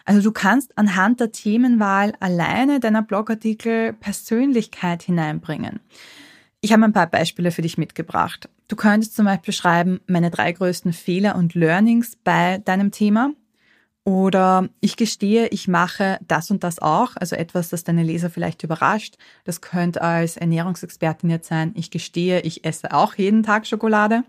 Also 0.06 0.22
du 0.22 0.32
kannst 0.32 0.78
anhand 0.78 1.20
der 1.20 1.32
Themenwahl 1.32 2.14
alleine 2.20 2.80
deiner 2.80 3.02
Blogartikel 3.02 3.94
Persönlichkeit 3.94 5.04
hineinbringen. 5.04 5.80
Ich 6.62 6.74
habe 6.74 6.84
ein 6.86 6.94
paar 6.94 7.08
Beispiele 7.08 7.52
für 7.52 7.64
dich 7.64 7.78
mitgebracht. 7.78 8.50
Du 8.68 8.76
könntest 8.76 9.16
zum 9.16 9.26
Beispiel 9.26 9.54
schreiben, 9.54 10.00
meine 10.08 10.30
drei 10.30 10.52
größten 10.52 10.94
Fehler 10.94 11.36
und 11.36 11.56
Learnings 11.56 12.16
bei 12.24 12.60
deinem 12.60 12.92
Thema. 12.92 13.34
Oder 14.04 14.70
ich 14.80 14.96
gestehe, 14.96 15.48
ich 15.50 15.68
mache 15.68 16.18
das 16.28 16.50
und 16.50 16.64
das 16.64 16.80
auch, 16.80 17.16
also 17.16 17.36
etwas, 17.36 17.70
das 17.70 17.84
deine 17.84 18.04
Leser 18.04 18.32
vielleicht 18.32 18.64
überrascht. 18.64 19.18
Das 19.44 19.62
könnte 19.62 20.02
als 20.02 20.38
Ernährungsexpertin 20.38 21.30
jetzt 21.30 21.48
sein, 21.48 21.74
ich 21.76 21.92
gestehe, 21.92 22.42
ich 22.42 22.66
esse 22.66 22.94
auch 22.94 23.16
jeden 23.16 23.44
Tag 23.44 23.68
Schokolade. 23.68 24.24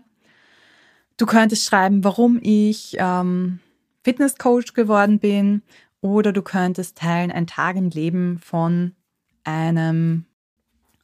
Du 1.17 1.25
könntest 1.25 1.65
schreiben, 1.65 2.03
warum 2.03 2.39
ich 2.41 2.95
ähm, 2.99 3.59
Fitnesscoach 4.03 4.73
geworden 4.73 5.19
bin 5.19 5.61
oder 6.01 6.33
du 6.33 6.41
könntest 6.41 6.97
teilen 6.97 7.31
ein 7.31 7.47
Tag 7.47 7.75
im 7.75 7.89
Leben 7.89 8.39
von 8.39 8.93
einem 9.43 10.25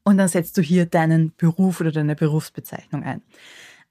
und 0.04 0.18
dann 0.18 0.28
setzt 0.28 0.58
du 0.58 0.62
hier 0.62 0.86
deinen 0.86 1.34
Beruf 1.38 1.82
oder 1.82 1.92
deine 1.92 2.16
Berufsbezeichnung 2.16 3.04
ein. 3.04 3.22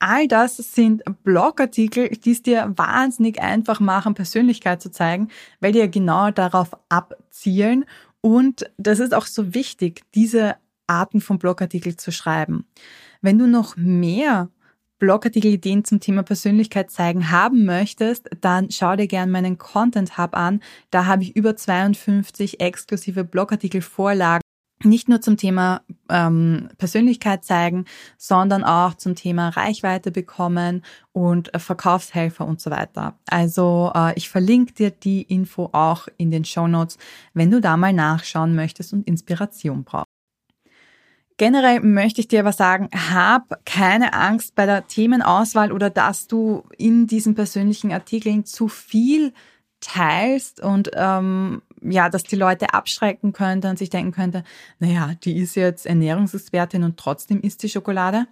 All 0.00 0.28
das 0.28 0.56
sind 0.56 1.02
Blogartikel, 1.24 2.08
die 2.08 2.32
es 2.32 2.42
dir 2.42 2.72
wahnsinnig 2.76 3.40
einfach 3.40 3.80
machen, 3.80 4.14
Persönlichkeit 4.14 4.80
zu 4.80 4.90
zeigen, 4.90 5.28
weil 5.60 5.72
die 5.72 5.80
ja 5.80 5.86
genau 5.86 6.30
darauf 6.30 6.70
abzielen. 6.88 7.84
Und 8.20 8.70
das 8.78 9.00
ist 9.00 9.14
auch 9.14 9.26
so 9.26 9.54
wichtig, 9.54 10.02
diese 10.14 10.56
Arten 10.86 11.20
von 11.20 11.38
Blogartikel 11.38 11.96
zu 11.96 12.12
schreiben. 12.12 12.66
Wenn 13.22 13.38
du 13.38 13.46
noch 13.46 13.76
mehr 13.76 14.48
Blogartikel-Ideen 14.98 15.84
zum 15.84 16.00
Thema 16.00 16.22
Persönlichkeit 16.22 16.90
zeigen 16.90 17.30
haben 17.30 17.64
möchtest, 17.64 18.28
dann 18.40 18.70
schau 18.70 18.96
dir 18.96 19.06
gerne 19.06 19.30
meinen 19.30 19.58
Content 19.58 20.18
Hub 20.18 20.36
an. 20.36 20.60
Da 20.90 21.06
habe 21.06 21.22
ich 21.22 21.36
über 21.36 21.56
52 21.56 22.60
exklusive 22.60 23.24
Blogartikel-Vorlagen. 23.24 24.42
Nicht 24.84 25.08
nur 25.08 25.20
zum 25.20 25.36
Thema 25.36 25.82
ähm, 26.08 26.68
Persönlichkeit 26.78 27.44
zeigen, 27.44 27.84
sondern 28.16 28.62
auch 28.62 28.94
zum 28.94 29.16
Thema 29.16 29.48
Reichweite 29.48 30.12
bekommen 30.12 30.84
und 31.10 31.52
äh, 31.52 31.58
Verkaufshelfer 31.58 32.46
und 32.46 32.60
so 32.60 32.70
weiter. 32.70 33.18
Also 33.26 33.90
äh, 33.92 34.12
ich 34.16 34.28
verlinke 34.28 34.74
dir 34.74 34.90
die 34.92 35.22
Info 35.22 35.70
auch 35.72 36.06
in 36.16 36.30
den 36.30 36.44
Show 36.44 36.68
Notes, 36.68 36.96
wenn 37.34 37.50
du 37.50 37.60
da 37.60 37.76
mal 37.76 37.92
nachschauen 37.92 38.54
möchtest 38.54 38.92
und 38.92 39.08
Inspiration 39.08 39.82
brauchst. 39.82 40.07
Generell 41.38 41.80
möchte 41.80 42.20
ich 42.20 42.26
dir 42.26 42.40
aber 42.40 42.52
sagen, 42.52 42.90
hab 42.92 43.64
keine 43.64 44.12
Angst 44.12 44.56
bei 44.56 44.66
der 44.66 44.88
Themenauswahl 44.88 45.70
oder 45.70 45.88
dass 45.88 46.26
du 46.26 46.64
in 46.76 47.06
diesen 47.06 47.36
persönlichen 47.36 47.92
Artikeln 47.92 48.44
zu 48.44 48.66
viel 48.66 49.32
teilst 49.80 50.60
und 50.60 50.90
ähm, 50.94 51.62
ja, 51.80 52.08
dass 52.10 52.24
die 52.24 52.34
Leute 52.34 52.74
abschrecken 52.74 53.32
könnte 53.32 53.70
und 53.70 53.78
sich 53.78 53.88
denken 53.88 54.10
könnte, 54.10 54.42
naja, 54.80 55.12
die 55.22 55.36
ist 55.38 55.54
jetzt 55.54 55.86
Ernährungsexpertin 55.86 56.82
und 56.82 56.96
trotzdem 56.96 57.40
isst 57.40 57.62
die 57.62 57.68
Schokolade. 57.68 58.26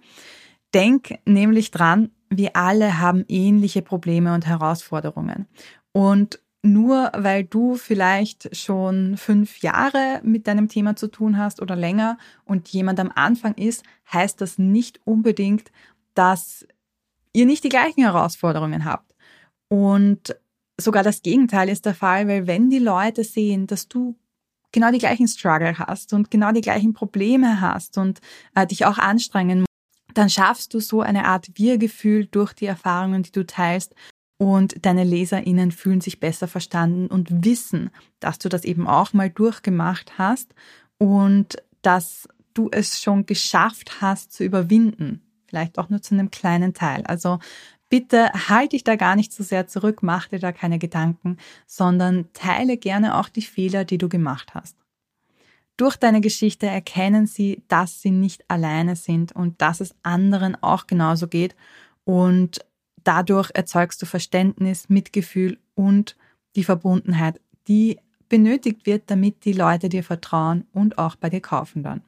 Denk 0.73 1.17
nämlich 1.23 1.71
dran, 1.71 2.11
wir 2.29 2.57
alle 2.57 2.99
haben 2.99 3.23
ähnliche 3.29 3.81
Probleme 3.81 4.33
und 4.33 4.45
Herausforderungen. 4.45 5.47
Und 5.93 6.41
nur 6.73 7.11
weil 7.15 7.43
du 7.43 7.75
vielleicht 7.75 8.55
schon 8.55 9.17
fünf 9.17 9.59
Jahre 9.59 10.21
mit 10.23 10.47
deinem 10.47 10.67
Thema 10.67 10.95
zu 10.95 11.07
tun 11.07 11.37
hast 11.37 11.61
oder 11.61 11.75
länger 11.75 12.17
und 12.45 12.69
jemand 12.69 12.99
am 12.99 13.11
Anfang 13.13 13.53
ist, 13.55 13.83
heißt 14.11 14.41
das 14.41 14.57
nicht 14.57 14.99
unbedingt, 15.05 15.71
dass 16.13 16.67
ihr 17.33 17.45
nicht 17.45 17.63
die 17.63 17.69
gleichen 17.69 18.01
Herausforderungen 18.03 18.85
habt. 18.85 19.13
Und 19.69 20.35
sogar 20.79 21.03
das 21.03 21.21
Gegenteil 21.21 21.69
ist 21.69 21.85
der 21.85 21.95
Fall, 21.95 22.27
weil 22.27 22.47
wenn 22.47 22.69
die 22.69 22.79
Leute 22.79 23.23
sehen, 23.23 23.67
dass 23.67 23.87
du 23.87 24.15
genau 24.71 24.91
die 24.91 24.99
gleichen 24.99 25.27
Struggle 25.27 25.77
hast 25.77 26.13
und 26.13 26.31
genau 26.31 26.51
die 26.51 26.61
gleichen 26.61 26.93
Probleme 26.93 27.61
hast 27.61 27.97
und 27.97 28.19
äh, 28.55 28.67
dich 28.67 28.85
auch 28.85 28.97
anstrengen 28.97 29.59
musst, 29.59 29.67
dann 30.13 30.29
schaffst 30.29 30.73
du 30.73 30.79
so 30.79 31.01
eine 31.01 31.25
Art 31.25 31.47
Wir-Gefühl 31.55 32.25
durch 32.25 32.53
die 32.53 32.65
Erfahrungen, 32.65 33.23
die 33.23 33.31
du 33.31 33.45
teilst 33.45 33.93
und 34.37 34.85
deine 34.85 35.03
LeserInnen 35.03 35.71
fühlen 35.71 36.01
sich 36.01 36.19
besser 36.19 36.47
verstanden 36.47 37.07
und 37.07 37.45
wissen, 37.45 37.89
dass 38.19 38.39
du 38.39 38.49
das 38.49 38.63
eben 38.63 38.87
auch 38.87 39.13
mal 39.13 39.29
durchgemacht 39.29 40.17
hast 40.17 40.53
und 40.97 41.57
dass 41.81 42.27
du 42.53 42.69
es 42.71 43.01
schon 43.01 43.25
geschafft 43.25 44.01
hast 44.01 44.31
zu 44.31 44.43
überwinden. 44.43 45.21
Vielleicht 45.47 45.79
auch 45.79 45.89
nur 45.89 46.01
zu 46.01 46.13
einem 46.13 46.29
kleinen 46.29 46.73
Teil. 46.73 47.03
Also 47.05 47.39
bitte 47.89 48.31
halt 48.49 48.73
dich 48.73 48.83
da 48.83 48.95
gar 48.95 49.15
nicht 49.15 49.33
so 49.33 49.43
sehr 49.43 49.67
zurück, 49.67 50.03
mach 50.03 50.27
dir 50.27 50.39
da 50.39 50.51
keine 50.51 50.77
Gedanken, 50.77 51.37
sondern 51.65 52.31
teile 52.33 52.77
gerne 52.77 53.17
auch 53.17 53.29
die 53.29 53.41
Fehler, 53.41 53.85
die 53.85 53.97
du 53.97 54.09
gemacht 54.09 54.53
hast. 54.53 54.75
Durch 55.77 55.95
deine 55.95 56.21
Geschichte 56.21 56.65
erkennen 56.65 57.27
sie, 57.27 57.63
dass 57.67 58.01
sie 58.01 58.11
nicht 58.11 58.49
alleine 58.49 58.95
sind 58.95 59.31
und 59.31 59.61
dass 59.61 59.79
es 59.79 59.95
anderen 60.01 60.61
auch 60.61 60.87
genauso 60.87 61.27
geht 61.27 61.55
und 62.03 62.65
dadurch 63.07 63.49
erzeugst 63.53 64.01
du 64.01 64.05
Verständnis, 64.05 64.89
Mitgefühl 64.89 65.57
und 65.75 66.15
die 66.55 66.63
Verbundenheit, 66.63 67.39
die 67.67 67.99
benötigt 68.29 68.85
wird, 68.85 69.03
damit 69.07 69.45
die 69.45 69.53
Leute 69.53 69.89
dir 69.89 70.03
vertrauen 70.03 70.67
und 70.73 70.97
auch 70.97 71.15
bei 71.15 71.29
dir 71.29 71.41
kaufen 71.41 71.83
dann. 71.83 72.01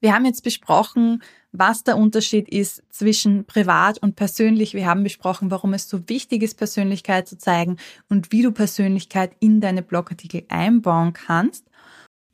Wir 0.00 0.14
haben 0.14 0.24
jetzt 0.24 0.44
besprochen, 0.44 1.22
was 1.52 1.82
der 1.82 1.96
Unterschied 1.96 2.48
ist 2.48 2.82
zwischen 2.90 3.44
privat 3.44 3.98
und 3.98 4.16
persönlich. 4.16 4.74
Wir 4.74 4.86
haben 4.86 5.02
besprochen, 5.02 5.50
warum 5.50 5.74
es 5.74 5.88
so 5.88 6.08
wichtig 6.08 6.42
ist, 6.42 6.56
Persönlichkeit 6.56 7.28
zu 7.28 7.36
zeigen 7.36 7.76
und 8.08 8.32
wie 8.32 8.42
du 8.42 8.52
Persönlichkeit 8.52 9.32
in 9.40 9.60
deine 9.60 9.82
Blogartikel 9.82 10.44
einbauen 10.48 11.12
kannst. 11.12 11.64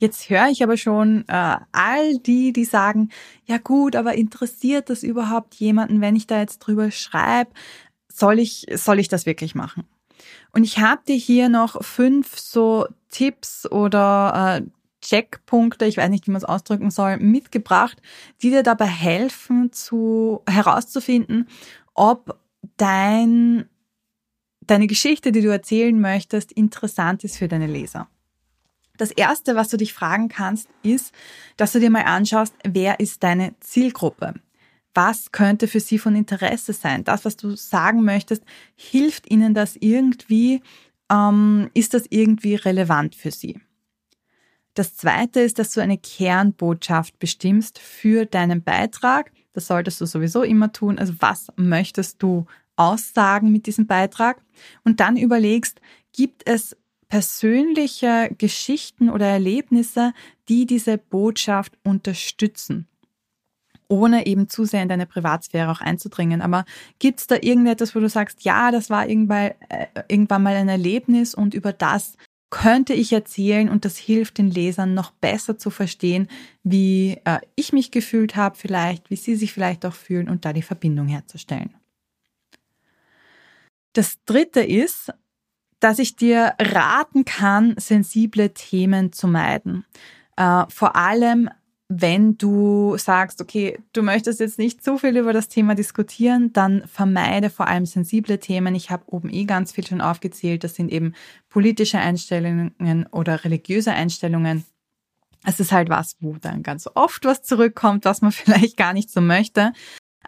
Jetzt 0.05 0.29
höre 0.29 0.49
ich 0.49 0.61
aber 0.61 0.77
schon 0.77 1.25
äh, 1.27 1.57
all 1.71 2.17
die, 2.19 2.53
die 2.53 2.65
sagen, 2.65 3.09
ja 3.45 3.57
gut, 3.57 3.95
aber 3.95 4.13
interessiert 4.13 4.91
das 4.91 5.01
überhaupt 5.01 5.55
jemanden, 5.55 5.99
wenn 5.99 6.15
ich 6.15 6.27
da 6.27 6.39
jetzt 6.39 6.59
drüber 6.59 6.91
schreibe? 6.91 7.49
Soll 8.07 8.37
ich, 8.37 8.67
soll 8.75 8.99
ich 8.99 9.07
das 9.07 9.25
wirklich 9.25 9.55
machen? 9.55 9.83
Und 10.51 10.63
ich 10.63 10.77
habe 10.77 11.01
dir 11.07 11.15
hier 11.15 11.49
noch 11.49 11.83
fünf 11.83 12.37
so 12.37 12.85
Tipps 13.09 13.65
oder 13.71 14.61
äh, 14.61 14.69
Checkpunkte, 15.01 15.85
ich 15.85 15.97
weiß 15.97 16.11
nicht, 16.11 16.27
wie 16.27 16.31
man 16.31 16.37
es 16.37 16.47
ausdrücken 16.47 16.91
soll, 16.91 17.17
mitgebracht, 17.17 17.99
die 18.43 18.51
dir 18.51 18.61
dabei 18.61 18.85
helfen, 18.85 19.71
zu 19.71 20.43
herauszufinden, 20.47 21.47
ob 21.95 22.37
dein, 22.77 23.67
deine 24.61 24.85
Geschichte, 24.85 25.31
die 25.31 25.41
du 25.41 25.49
erzählen 25.49 25.99
möchtest, 25.99 26.51
interessant 26.51 27.23
ist 27.23 27.37
für 27.37 27.47
deine 27.47 27.65
Leser. 27.65 28.07
Das 28.97 29.11
erste, 29.11 29.55
was 29.55 29.69
du 29.69 29.77
dich 29.77 29.93
fragen 29.93 30.29
kannst, 30.29 30.69
ist, 30.83 31.13
dass 31.57 31.71
du 31.71 31.79
dir 31.79 31.89
mal 31.89 32.03
anschaust, 32.03 32.53
wer 32.63 32.99
ist 32.99 33.23
deine 33.23 33.55
Zielgruppe? 33.59 34.35
Was 34.93 35.31
könnte 35.31 35.67
für 35.67 35.81
sie 35.81 35.99
von 35.99 36.15
Interesse 36.15 36.71
sein? 36.71 37.03
Das, 37.03 37.25
was 37.25 37.35
du 37.35 37.55
sagen 37.55 38.03
möchtest, 38.03 38.43
hilft 38.75 39.29
ihnen 39.29 39.53
das 39.53 39.75
irgendwie? 39.75 40.61
Ähm, 41.11 41.69
ist 41.73 41.93
das 41.93 42.05
irgendwie 42.09 42.55
relevant 42.55 43.15
für 43.15 43.31
sie? 43.31 43.59
Das 44.73 44.95
zweite 44.95 45.39
ist, 45.41 45.59
dass 45.59 45.71
du 45.71 45.81
eine 45.81 45.97
Kernbotschaft 45.97 47.17
bestimmst 47.19 47.79
für 47.79 48.25
deinen 48.25 48.61
Beitrag. 48.61 49.31
Das 49.53 49.67
solltest 49.67 50.01
du 50.01 50.05
sowieso 50.05 50.43
immer 50.43 50.71
tun. 50.71 50.99
Also 50.99 51.13
was 51.19 51.47
möchtest 51.55 52.21
du 52.21 52.45
aussagen 52.75 53.51
mit 53.51 53.67
diesem 53.67 53.87
Beitrag? 53.87 54.41
Und 54.83 54.99
dann 54.99 55.15
überlegst, 55.15 55.79
gibt 56.11 56.47
es 56.47 56.75
persönliche 57.07 58.33
Geschichten 58.37 59.09
oder 59.09 59.27
Erlebnisse, 59.27 60.13
die 60.49 60.65
diese 60.65 60.97
Botschaft 60.97 61.77
unterstützen, 61.83 62.87
ohne 63.87 64.25
eben 64.25 64.49
zu 64.49 64.65
sehr 64.65 64.83
in 64.83 64.89
deine 64.89 65.05
Privatsphäre 65.05 65.71
auch 65.71 65.81
einzudringen. 65.81 66.41
Aber 66.41 66.65
gibt 66.99 67.19
es 67.19 67.27
da 67.27 67.35
irgendetwas, 67.41 67.95
wo 67.95 67.99
du 67.99 68.09
sagst, 68.09 68.43
ja, 68.43 68.71
das 68.71 68.89
war 68.89 69.07
irgendwann, 69.07 69.51
äh, 69.69 69.87
irgendwann 70.07 70.43
mal 70.43 70.55
ein 70.55 70.69
Erlebnis 70.69 71.35
und 71.35 71.53
über 71.53 71.73
das 71.73 72.17
könnte 72.49 72.93
ich 72.93 73.11
erzählen 73.11 73.69
und 73.69 73.85
das 73.85 73.97
hilft 73.97 74.37
den 74.37 74.49
Lesern 74.49 74.93
noch 74.93 75.11
besser 75.11 75.57
zu 75.57 75.69
verstehen, 75.69 76.29
wie 76.63 77.19
äh, 77.25 77.39
ich 77.55 77.73
mich 77.73 77.91
gefühlt 77.91 78.35
habe 78.35 78.55
vielleicht, 78.55 79.09
wie 79.09 79.15
sie 79.15 79.35
sich 79.35 79.51
vielleicht 79.51 79.85
auch 79.85 79.93
fühlen 79.93 80.29
und 80.29 80.45
da 80.45 80.53
die 80.53 80.61
Verbindung 80.61 81.07
herzustellen. 81.07 81.75
Das 83.93 84.23
dritte 84.25 84.61
ist, 84.61 85.11
dass 85.79 85.99
ich 85.99 86.15
dir 86.15 86.53
raten 86.59 87.25
kann, 87.25 87.75
sensible 87.77 88.53
Themen 88.53 89.13
zu 89.13 89.27
meiden. 89.27 89.85
Äh, 90.37 90.65
vor 90.69 90.95
allem, 90.95 91.49
wenn 91.87 92.37
du 92.37 92.97
sagst, 92.97 93.41
okay, 93.41 93.77
du 93.93 94.01
möchtest 94.01 94.39
jetzt 94.39 94.57
nicht 94.57 94.83
zu 94.83 94.97
viel 94.97 95.17
über 95.17 95.33
das 95.33 95.49
Thema 95.49 95.75
diskutieren, 95.75 96.51
dann 96.51 96.83
vermeide 96.87 97.49
vor 97.49 97.67
allem 97.67 97.85
sensible 97.85 98.39
Themen. 98.39 98.73
Ich 98.73 98.89
habe 98.89 99.03
oben 99.07 99.29
eh 99.31 99.45
ganz 99.45 99.71
viel 99.71 99.85
schon 99.85 100.01
aufgezählt. 100.01 100.63
Das 100.63 100.75
sind 100.75 100.91
eben 100.91 101.13
politische 101.49 101.99
Einstellungen 101.99 103.05
oder 103.11 103.43
religiöse 103.43 103.91
Einstellungen. 103.91 104.65
Es 105.45 105.59
ist 105.59 105.71
halt 105.71 105.89
was, 105.89 106.15
wo 106.19 106.33
dann 106.41 106.63
ganz 106.63 106.89
oft 106.95 107.23
was 107.23 107.43
zurückkommt, 107.43 108.05
was 108.05 108.21
man 108.21 108.31
vielleicht 108.31 108.77
gar 108.77 108.93
nicht 108.93 109.11
so 109.11 109.21
möchte. 109.21 109.71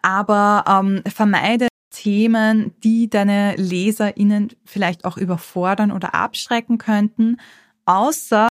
Aber 0.03 0.63
ähm, 0.67 1.01
vermeide 1.11 1.66
Themen, 1.89 2.73
die 2.83 3.09
deine 3.09 3.55
LeserInnen 3.55 4.49
vielleicht 4.65 5.05
auch 5.05 5.17
überfordern 5.17 5.91
oder 5.91 6.13
abschrecken 6.13 6.77
könnten, 6.77 7.37
außer 7.85 8.47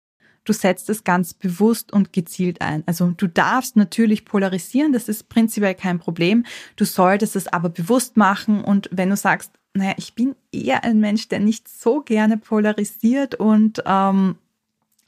du 0.45 0.54
setzt 0.54 0.89
es 0.89 1.04
ganz 1.04 1.34
bewusst 1.34 1.91
und 1.91 2.13
gezielt 2.13 2.62
ein. 2.62 2.84
Also 2.86 3.12
du 3.12 3.28
darfst 3.28 3.76
natürlich 3.76 4.26
polarisieren, 4.26 4.93
das 4.93 5.10
ist 5.10 5.28
prinzipiell 5.28 5.76
kein 5.76 6.00
Problem. 6.00 6.45
Du 6.76 6.86
solltest 6.86 7.36
es 7.36 7.48
aber 7.48 7.69
bewusst 7.69 8.15
machen 8.15 8.63
und 8.63 8.89
wenn 8.91 9.10
du 9.10 9.17
sagst, 9.17 9.52
naja, 9.74 9.93
ich 9.98 10.15
bin 10.15 10.36
eher 10.54 10.86
ein 10.86 11.00
Mensch, 11.00 11.28
der 11.28 11.39
nicht 11.39 11.67
so 11.67 12.02
gerne 12.02 12.38
polarisiert 12.38 13.36
und 13.36 13.84
ähm, 13.86 14.38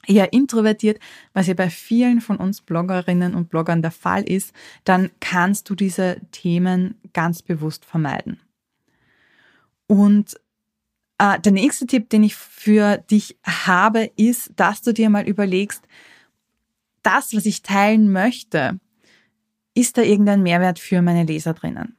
eher 0.06 0.32
introvertiert, 0.32 0.98
was 1.32 1.46
ja 1.46 1.54
bei 1.54 1.70
vielen 1.70 2.20
von 2.20 2.36
uns 2.36 2.60
Bloggerinnen 2.60 3.34
und 3.34 3.50
Bloggern 3.50 3.82
der 3.82 3.90
Fall 3.90 4.22
ist, 4.22 4.54
dann 4.84 5.10
kannst 5.20 5.68
du 5.68 5.74
diese 5.74 6.20
Themen 6.32 6.94
ganz 7.12 7.42
bewusst 7.42 7.84
vermeiden. 7.84 8.40
Und 9.86 10.34
äh, 11.18 11.38
der 11.40 11.52
nächste 11.52 11.86
Tipp, 11.86 12.08
den 12.10 12.22
ich 12.22 12.36
für 12.36 12.98
dich 13.10 13.36
habe, 13.44 14.10
ist, 14.16 14.52
dass 14.56 14.82
du 14.82 14.92
dir 14.92 15.10
mal 15.10 15.26
überlegst, 15.26 15.82
das, 17.02 17.34
was 17.34 17.46
ich 17.46 17.62
teilen 17.62 18.10
möchte, 18.12 18.78
ist 19.74 19.96
da 19.96 20.02
irgendein 20.02 20.42
Mehrwert 20.42 20.78
für 20.78 21.02
meine 21.02 21.24
Leser 21.24 21.54
drinnen? 21.54 21.96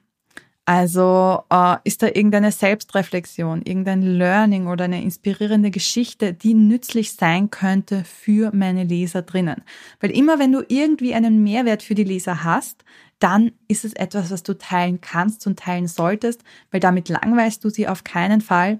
Also 0.70 1.46
äh, 1.50 1.78
ist 1.84 2.04
da 2.04 2.06
irgendeine 2.10 2.52
Selbstreflexion, 2.52 3.64
irgendein 3.64 4.04
Learning 4.04 4.68
oder 4.68 4.84
eine 4.84 5.02
inspirierende 5.02 5.72
Geschichte, 5.72 6.32
die 6.32 6.54
nützlich 6.54 7.14
sein 7.14 7.50
könnte 7.50 8.04
für 8.04 8.52
meine 8.54 8.84
Leser 8.84 9.24
drinnen. 9.24 9.64
Weil 10.00 10.12
immer 10.12 10.38
wenn 10.38 10.52
du 10.52 10.62
irgendwie 10.68 11.16
einen 11.16 11.42
Mehrwert 11.42 11.82
für 11.82 11.96
die 11.96 12.04
Leser 12.04 12.44
hast, 12.44 12.86
dann 13.18 13.52
ist 13.68 13.84
es 13.84 13.94
etwas, 13.94 14.30
was 14.30 14.44
du 14.44 14.56
teilen 14.56 15.02
kannst 15.02 15.48
und 15.48 15.58
teilen 15.58 15.88
solltest, 15.88 16.44
weil 16.70 16.80
damit 16.80 17.10
langweilst 17.10 17.64
du 17.64 17.72
sie 17.72 17.88
auf 17.88 18.04
keinen 18.04 18.40
Fall. 18.40 18.80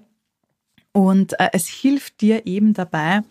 Und 0.92 1.40
äh, 1.40 1.48
es 1.54 1.66
hilft 1.66 2.20
dir 2.20 2.46
eben 2.46 2.72
dabei, 2.72 3.22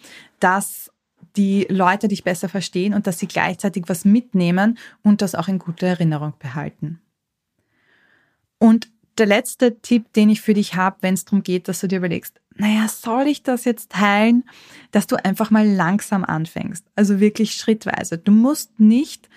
dass 0.41 0.91
die 1.37 1.65
Leute 1.69 2.09
dich 2.09 2.25
besser 2.25 2.49
verstehen 2.49 2.93
und 2.93 3.07
dass 3.07 3.19
sie 3.19 3.27
gleichzeitig 3.27 3.85
was 3.87 4.03
mitnehmen 4.03 4.77
und 5.01 5.21
das 5.21 5.33
auch 5.33 5.47
in 5.47 5.59
guter 5.59 5.87
Erinnerung 5.87 6.33
behalten. 6.39 6.99
Und 8.59 8.89
der 9.17 9.25
letzte 9.25 9.79
Tipp, 9.81 10.13
den 10.13 10.29
ich 10.29 10.41
für 10.41 10.53
dich 10.53 10.75
habe, 10.75 10.97
wenn 11.01 11.13
es 11.13 11.25
darum 11.25 11.43
geht, 11.43 11.67
dass 11.67 11.79
du 11.79 11.87
dir 11.87 11.97
überlegst, 11.97 12.39
naja, 12.55 12.87
soll 12.89 13.27
ich 13.27 13.41
das 13.41 13.63
jetzt 13.63 13.91
teilen, 13.91 14.43
dass 14.91 15.07
du 15.07 15.15
einfach 15.15 15.49
mal 15.49 15.65
langsam 15.67 16.25
anfängst. 16.25 16.85
Also 16.95 17.19
wirklich 17.19 17.55
schrittweise. 17.55 18.17
Du 18.17 18.31
musst 18.31 18.79
nicht 18.79 19.29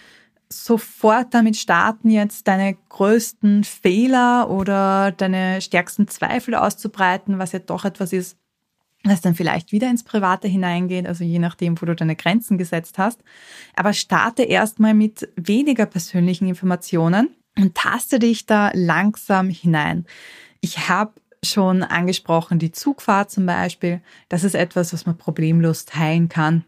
sofort 0.49 1.33
damit 1.33 1.57
starten, 1.57 2.11
jetzt 2.11 2.49
deine 2.49 2.77
größten 2.89 3.65
Fehler 3.65 4.51
oder 4.51 5.13
deine 5.13 5.61
stärksten 5.61 6.09
Zweifel 6.09 6.55
auszubreiten, 6.55 7.39
was 7.39 7.53
ja 7.53 7.61
doch 7.61 7.85
etwas 7.85 8.13
ist, 8.13 8.37
was 9.05 9.21
dann 9.21 9.35
vielleicht 9.35 9.73
wieder 9.73 9.89
ins 9.89 10.05
Private 10.05 10.49
hineingeht, 10.49 11.07
also 11.07 11.25
je 11.25 11.39
nachdem, 11.39 11.81
wo 11.81 11.87
du 11.87 11.95
deine 11.95 12.17
Grenzen 12.17 12.59
gesetzt 12.59 12.99
hast. 12.99 13.21
Aber 13.75 13.93
starte 13.93 14.43
erstmal 14.43 14.95
mit 14.95 15.29
weniger 15.37 15.87
persönlichen 15.87 16.49
Informationen 16.49 17.35
und 17.59 17.75
taste 17.75 18.19
dich 18.19 18.47
da 18.47 18.71
langsam 18.75 19.51
hinein. 19.51 20.07
Ich 20.61 20.89
habe 20.89 21.13
schon 21.45 21.83
angesprochen, 21.83 22.59
die 22.59 22.73
Zugfahrt 22.73 23.31
zum 23.31 23.47
Beispiel, 23.47 24.01
das 24.29 24.45
ist 24.45 24.55
etwas, 24.55 24.93
was 24.93 25.07
man 25.07 25.19
problemlos 25.19 25.85
teilen 25.85 26.29
kann 26.29 26.65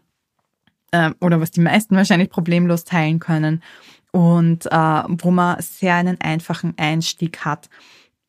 äh, 0.91 1.11
oder 1.21 1.39
was 1.39 1.51
die 1.51 1.61
meisten 1.61 1.95
wahrscheinlich 1.95 2.29
problemlos 2.29 2.83
teilen 2.83 3.19
können 3.19 3.63
und 4.11 4.65
äh, 4.67 5.03
wo 5.07 5.31
man 5.31 5.61
sehr 5.61 5.95
einen 5.95 6.19
einfachen 6.19 6.73
Einstieg 6.77 7.39
hat, 7.45 7.69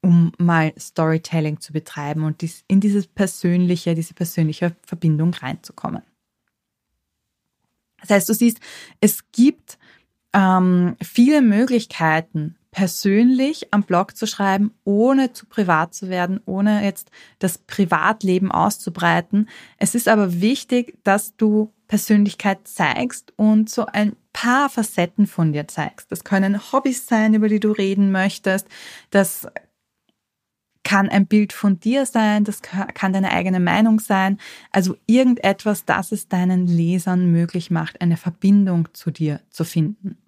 um 0.03 0.33
mal 0.39 0.73
Storytelling 0.79 1.61
zu 1.61 1.73
betreiben 1.73 2.25
und 2.25 2.41
dies, 2.43 2.65
in 2.69 2.81
dieses 2.81 3.09
persönliche, 3.09 3.95
diese 3.95 4.15
persönliche 4.15 4.77
Verbindung 4.87 5.35
reinzukommen. 5.35 6.03
Das 8.01 8.11
heißt, 8.11 8.29
du 8.29 8.35
siehst, 8.35 8.61
es 9.01 9.25
gibt 9.33 9.79
ähm, 10.37 10.97
viele 11.03 11.41
Möglichkeiten, 11.41 12.57
persönlich 12.71 13.73
am 13.73 13.85
Blog 13.85 14.15
zu 14.17 14.27
schreiben, 14.27 14.71
ohne 14.85 15.33
zu 15.33 15.47
privat 15.47 15.95
zu 15.95 16.11
werden, 16.11 16.41
ohne 16.45 16.85
jetzt 16.85 17.11
das 17.39 17.57
Privatleben 17.57 18.53
auszubreiten. 18.53 19.49
Es 19.79 19.95
ist 19.95 20.09
aber 20.09 20.43
wichtig, 20.43 20.99
dass 21.03 21.35
du 21.37 21.73
Persönlichkeit 21.89 22.69
zeigst 22.69 23.33
und 23.37 23.71
so 23.71 23.87
ein 23.87 24.15
paar 24.35 24.69
Facetten 24.69 25.27
von 25.27 25.55
dir 25.55 25.67
zeigst. 25.69 26.13
Das 26.13 26.23
können 26.23 26.61
Hobbys 26.71 27.07
sein, 27.07 27.33
über 27.33 27.49
die 27.49 27.61
du 27.61 27.73
reden 27.73 28.13
möchtest. 28.13 28.69
Das 29.09 29.47
kann 30.83 31.09
ein 31.09 31.27
Bild 31.27 31.55
von 31.55 31.81
dir 31.81 32.05
sein, 32.05 32.45
das 32.45 32.61
kann 32.63 33.13
deine 33.13 33.33
eigene 33.33 33.59
Meinung 33.59 34.01
sein. 34.01 34.39
Also 34.71 34.97
irgendetwas, 35.07 35.87
das 35.87 36.13
es 36.13 36.29
deinen 36.29 36.67
Lesern 36.67 37.33
möglich 37.33 37.71
macht, 37.71 38.03
eine 38.03 38.19
Verbindung 38.19 38.89
zu 38.93 39.11
dir 39.11 39.41
zu 39.49 39.65
finden. 39.65 40.19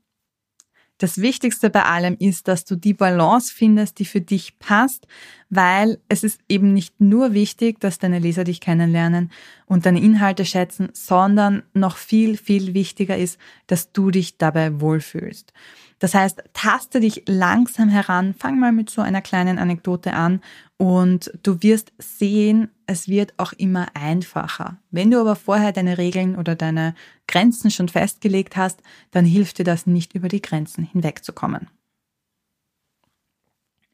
Das 0.98 1.18
Wichtigste 1.18 1.70
bei 1.70 1.84
allem 1.84 2.16
ist, 2.18 2.48
dass 2.48 2.64
du 2.64 2.74
die 2.74 2.92
Balance 2.92 3.54
findest, 3.54 4.00
die 4.00 4.04
für 4.04 4.20
dich 4.20 4.58
passt, 4.58 5.06
weil 5.48 5.98
es 6.08 6.24
ist 6.24 6.40
eben 6.48 6.72
nicht 6.72 7.00
nur 7.00 7.32
wichtig, 7.34 7.80
dass 7.80 8.00
deine 8.00 8.18
Leser 8.18 8.42
dich 8.42 8.60
kennenlernen 8.60 9.30
und 9.66 9.86
deine 9.86 10.00
Inhalte 10.00 10.44
schätzen, 10.44 10.88
sondern 10.92 11.62
noch 11.72 11.96
viel, 11.96 12.36
viel 12.36 12.74
wichtiger 12.74 13.16
ist, 13.16 13.38
dass 13.68 13.92
du 13.92 14.10
dich 14.10 14.38
dabei 14.38 14.80
wohlfühlst. 14.80 15.52
Das 16.00 16.14
heißt, 16.14 16.42
taste 16.52 17.00
dich 17.00 17.24
langsam 17.26 17.88
heran, 17.88 18.34
fang 18.34 18.58
mal 18.58 18.72
mit 18.72 18.90
so 18.90 19.00
einer 19.00 19.22
kleinen 19.22 19.58
Anekdote 19.58 20.12
an 20.12 20.40
und 20.78 21.32
du 21.42 21.60
wirst 21.62 21.92
sehen, 21.98 22.70
es 22.86 23.08
wird 23.08 23.34
auch 23.36 23.52
immer 23.52 23.88
einfacher. 23.94 24.78
Wenn 24.90 25.10
du 25.10 25.20
aber 25.20 25.36
vorher 25.36 25.72
deine 25.72 25.98
Regeln 25.98 26.36
oder 26.36 26.54
deine 26.54 26.94
Grenzen 27.26 27.70
schon 27.70 27.88
festgelegt 27.88 28.56
hast, 28.56 28.80
dann 29.10 29.24
hilft 29.24 29.58
dir 29.58 29.64
das 29.64 29.86
nicht 29.86 30.14
über 30.14 30.28
die 30.28 30.40
Grenzen 30.40 30.84
hinwegzukommen. 30.84 31.68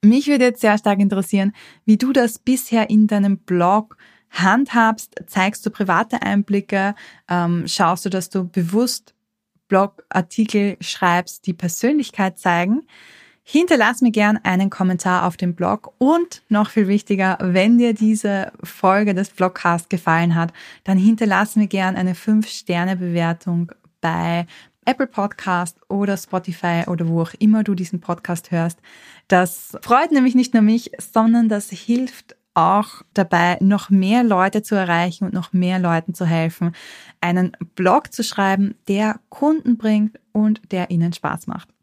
Mich 0.03 0.27
würde 0.29 0.45
jetzt 0.45 0.61
sehr 0.61 0.77
stark 0.77 1.01
interessieren, 1.01 1.55
wie 1.87 1.97
du 1.97 2.13
das 2.13 2.39
bisher 2.39 2.91
in 2.91 3.07
deinem 3.07 3.39
Blog 3.39 3.97
handhabst. 4.29 5.15
Zeigst 5.27 5.65
du 5.65 5.71
private 5.71 6.21
Einblicke? 6.21 6.95
Ähm, 7.29 7.67
schaust 7.67 8.05
du, 8.05 8.11
dass 8.11 8.29
du 8.29 8.47
bewusst 8.47 9.15
Blogartikel 9.69 10.77
schreibst, 10.81 11.47
die 11.47 11.55
Persönlichkeit 11.55 12.39
zeigen. 12.39 12.83
Hinterlass 13.47 14.01
mir 14.01 14.11
gern 14.11 14.39
einen 14.43 14.71
Kommentar 14.71 15.27
auf 15.27 15.37
dem 15.37 15.55
Blog 15.55 15.93
und 15.99 16.43
noch 16.49 16.71
viel 16.71 16.89
wichtiger, 16.89 17.37
wenn 17.43 17.77
dir 17.77 17.93
diese 17.93 18.53
Folge 18.63 19.13
des 19.13 19.29
Blogcasts 19.29 19.91
gefallen 19.91 20.35
hat, 20.35 20.55
dann 20.85 20.97
hinterlass 20.97 21.55
mir 21.55 21.67
gern 21.67 21.95
eine 21.95 22.15
5-Sterne-Bewertung 22.15 23.71
bei 24.01 24.47
Apple 24.87 25.07
Podcast 25.07 25.79
oder 25.91 26.17
Spotify 26.17 26.85
oder 26.87 27.07
wo 27.07 27.21
auch 27.21 27.35
immer 27.39 27.65
du 27.65 27.75
diesen 27.75 28.01
Podcast 28.01 28.51
hörst. 28.51 28.81
Das 29.29 29.77
freut 29.83 30.11
nämlich 30.11 30.35
nicht 30.35 30.55
nur 30.55 30.63
mich, 30.63 30.93
sondern 30.99 31.51
das 31.51 31.69
hilft 31.69 32.37
auch 32.55 33.03
dabei, 33.13 33.59
noch 33.61 33.91
mehr 33.91 34.25
Leute 34.25 34.63
zu 34.63 34.75
erreichen 34.75 35.25
und 35.25 35.35
noch 35.35 35.53
mehr 35.53 35.79
Leuten 35.79 36.15
zu 36.15 36.25
helfen, 36.25 36.73
einen 37.21 37.53
Blog 37.75 38.11
zu 38.11 38.23
schreiben, 38.23 38.75
der 38.89 39.21
Kunden 39.29 39.77
bringt 39.77 40.19
und 40.33 40.73
der 40.73 40.91
ihnen 40.91 41.13
Spaß 41.13 41.47
macht. 41.47 41.74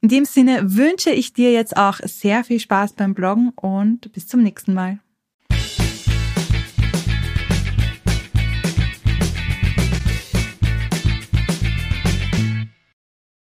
In 0.00 0.08
dem 0.08 0.24
Sinne 0.24 0.76
wünsche 0.76 1.10
ich 1.10 1.32
dir 1.32 1.52
jetzt 1.52 1.76
auch 1.76 1.98
sehr 2.04 2.44
viel 2.44 2.60
Spaß 2.60 2.92
beim 2.92 3.14
Bloggen 3.14 3.50
und 3.56 4.12
bis 4.12 4.26
zum 4.28 4.42
nächsten 4.42 4.74
Mal. 4.74 5.00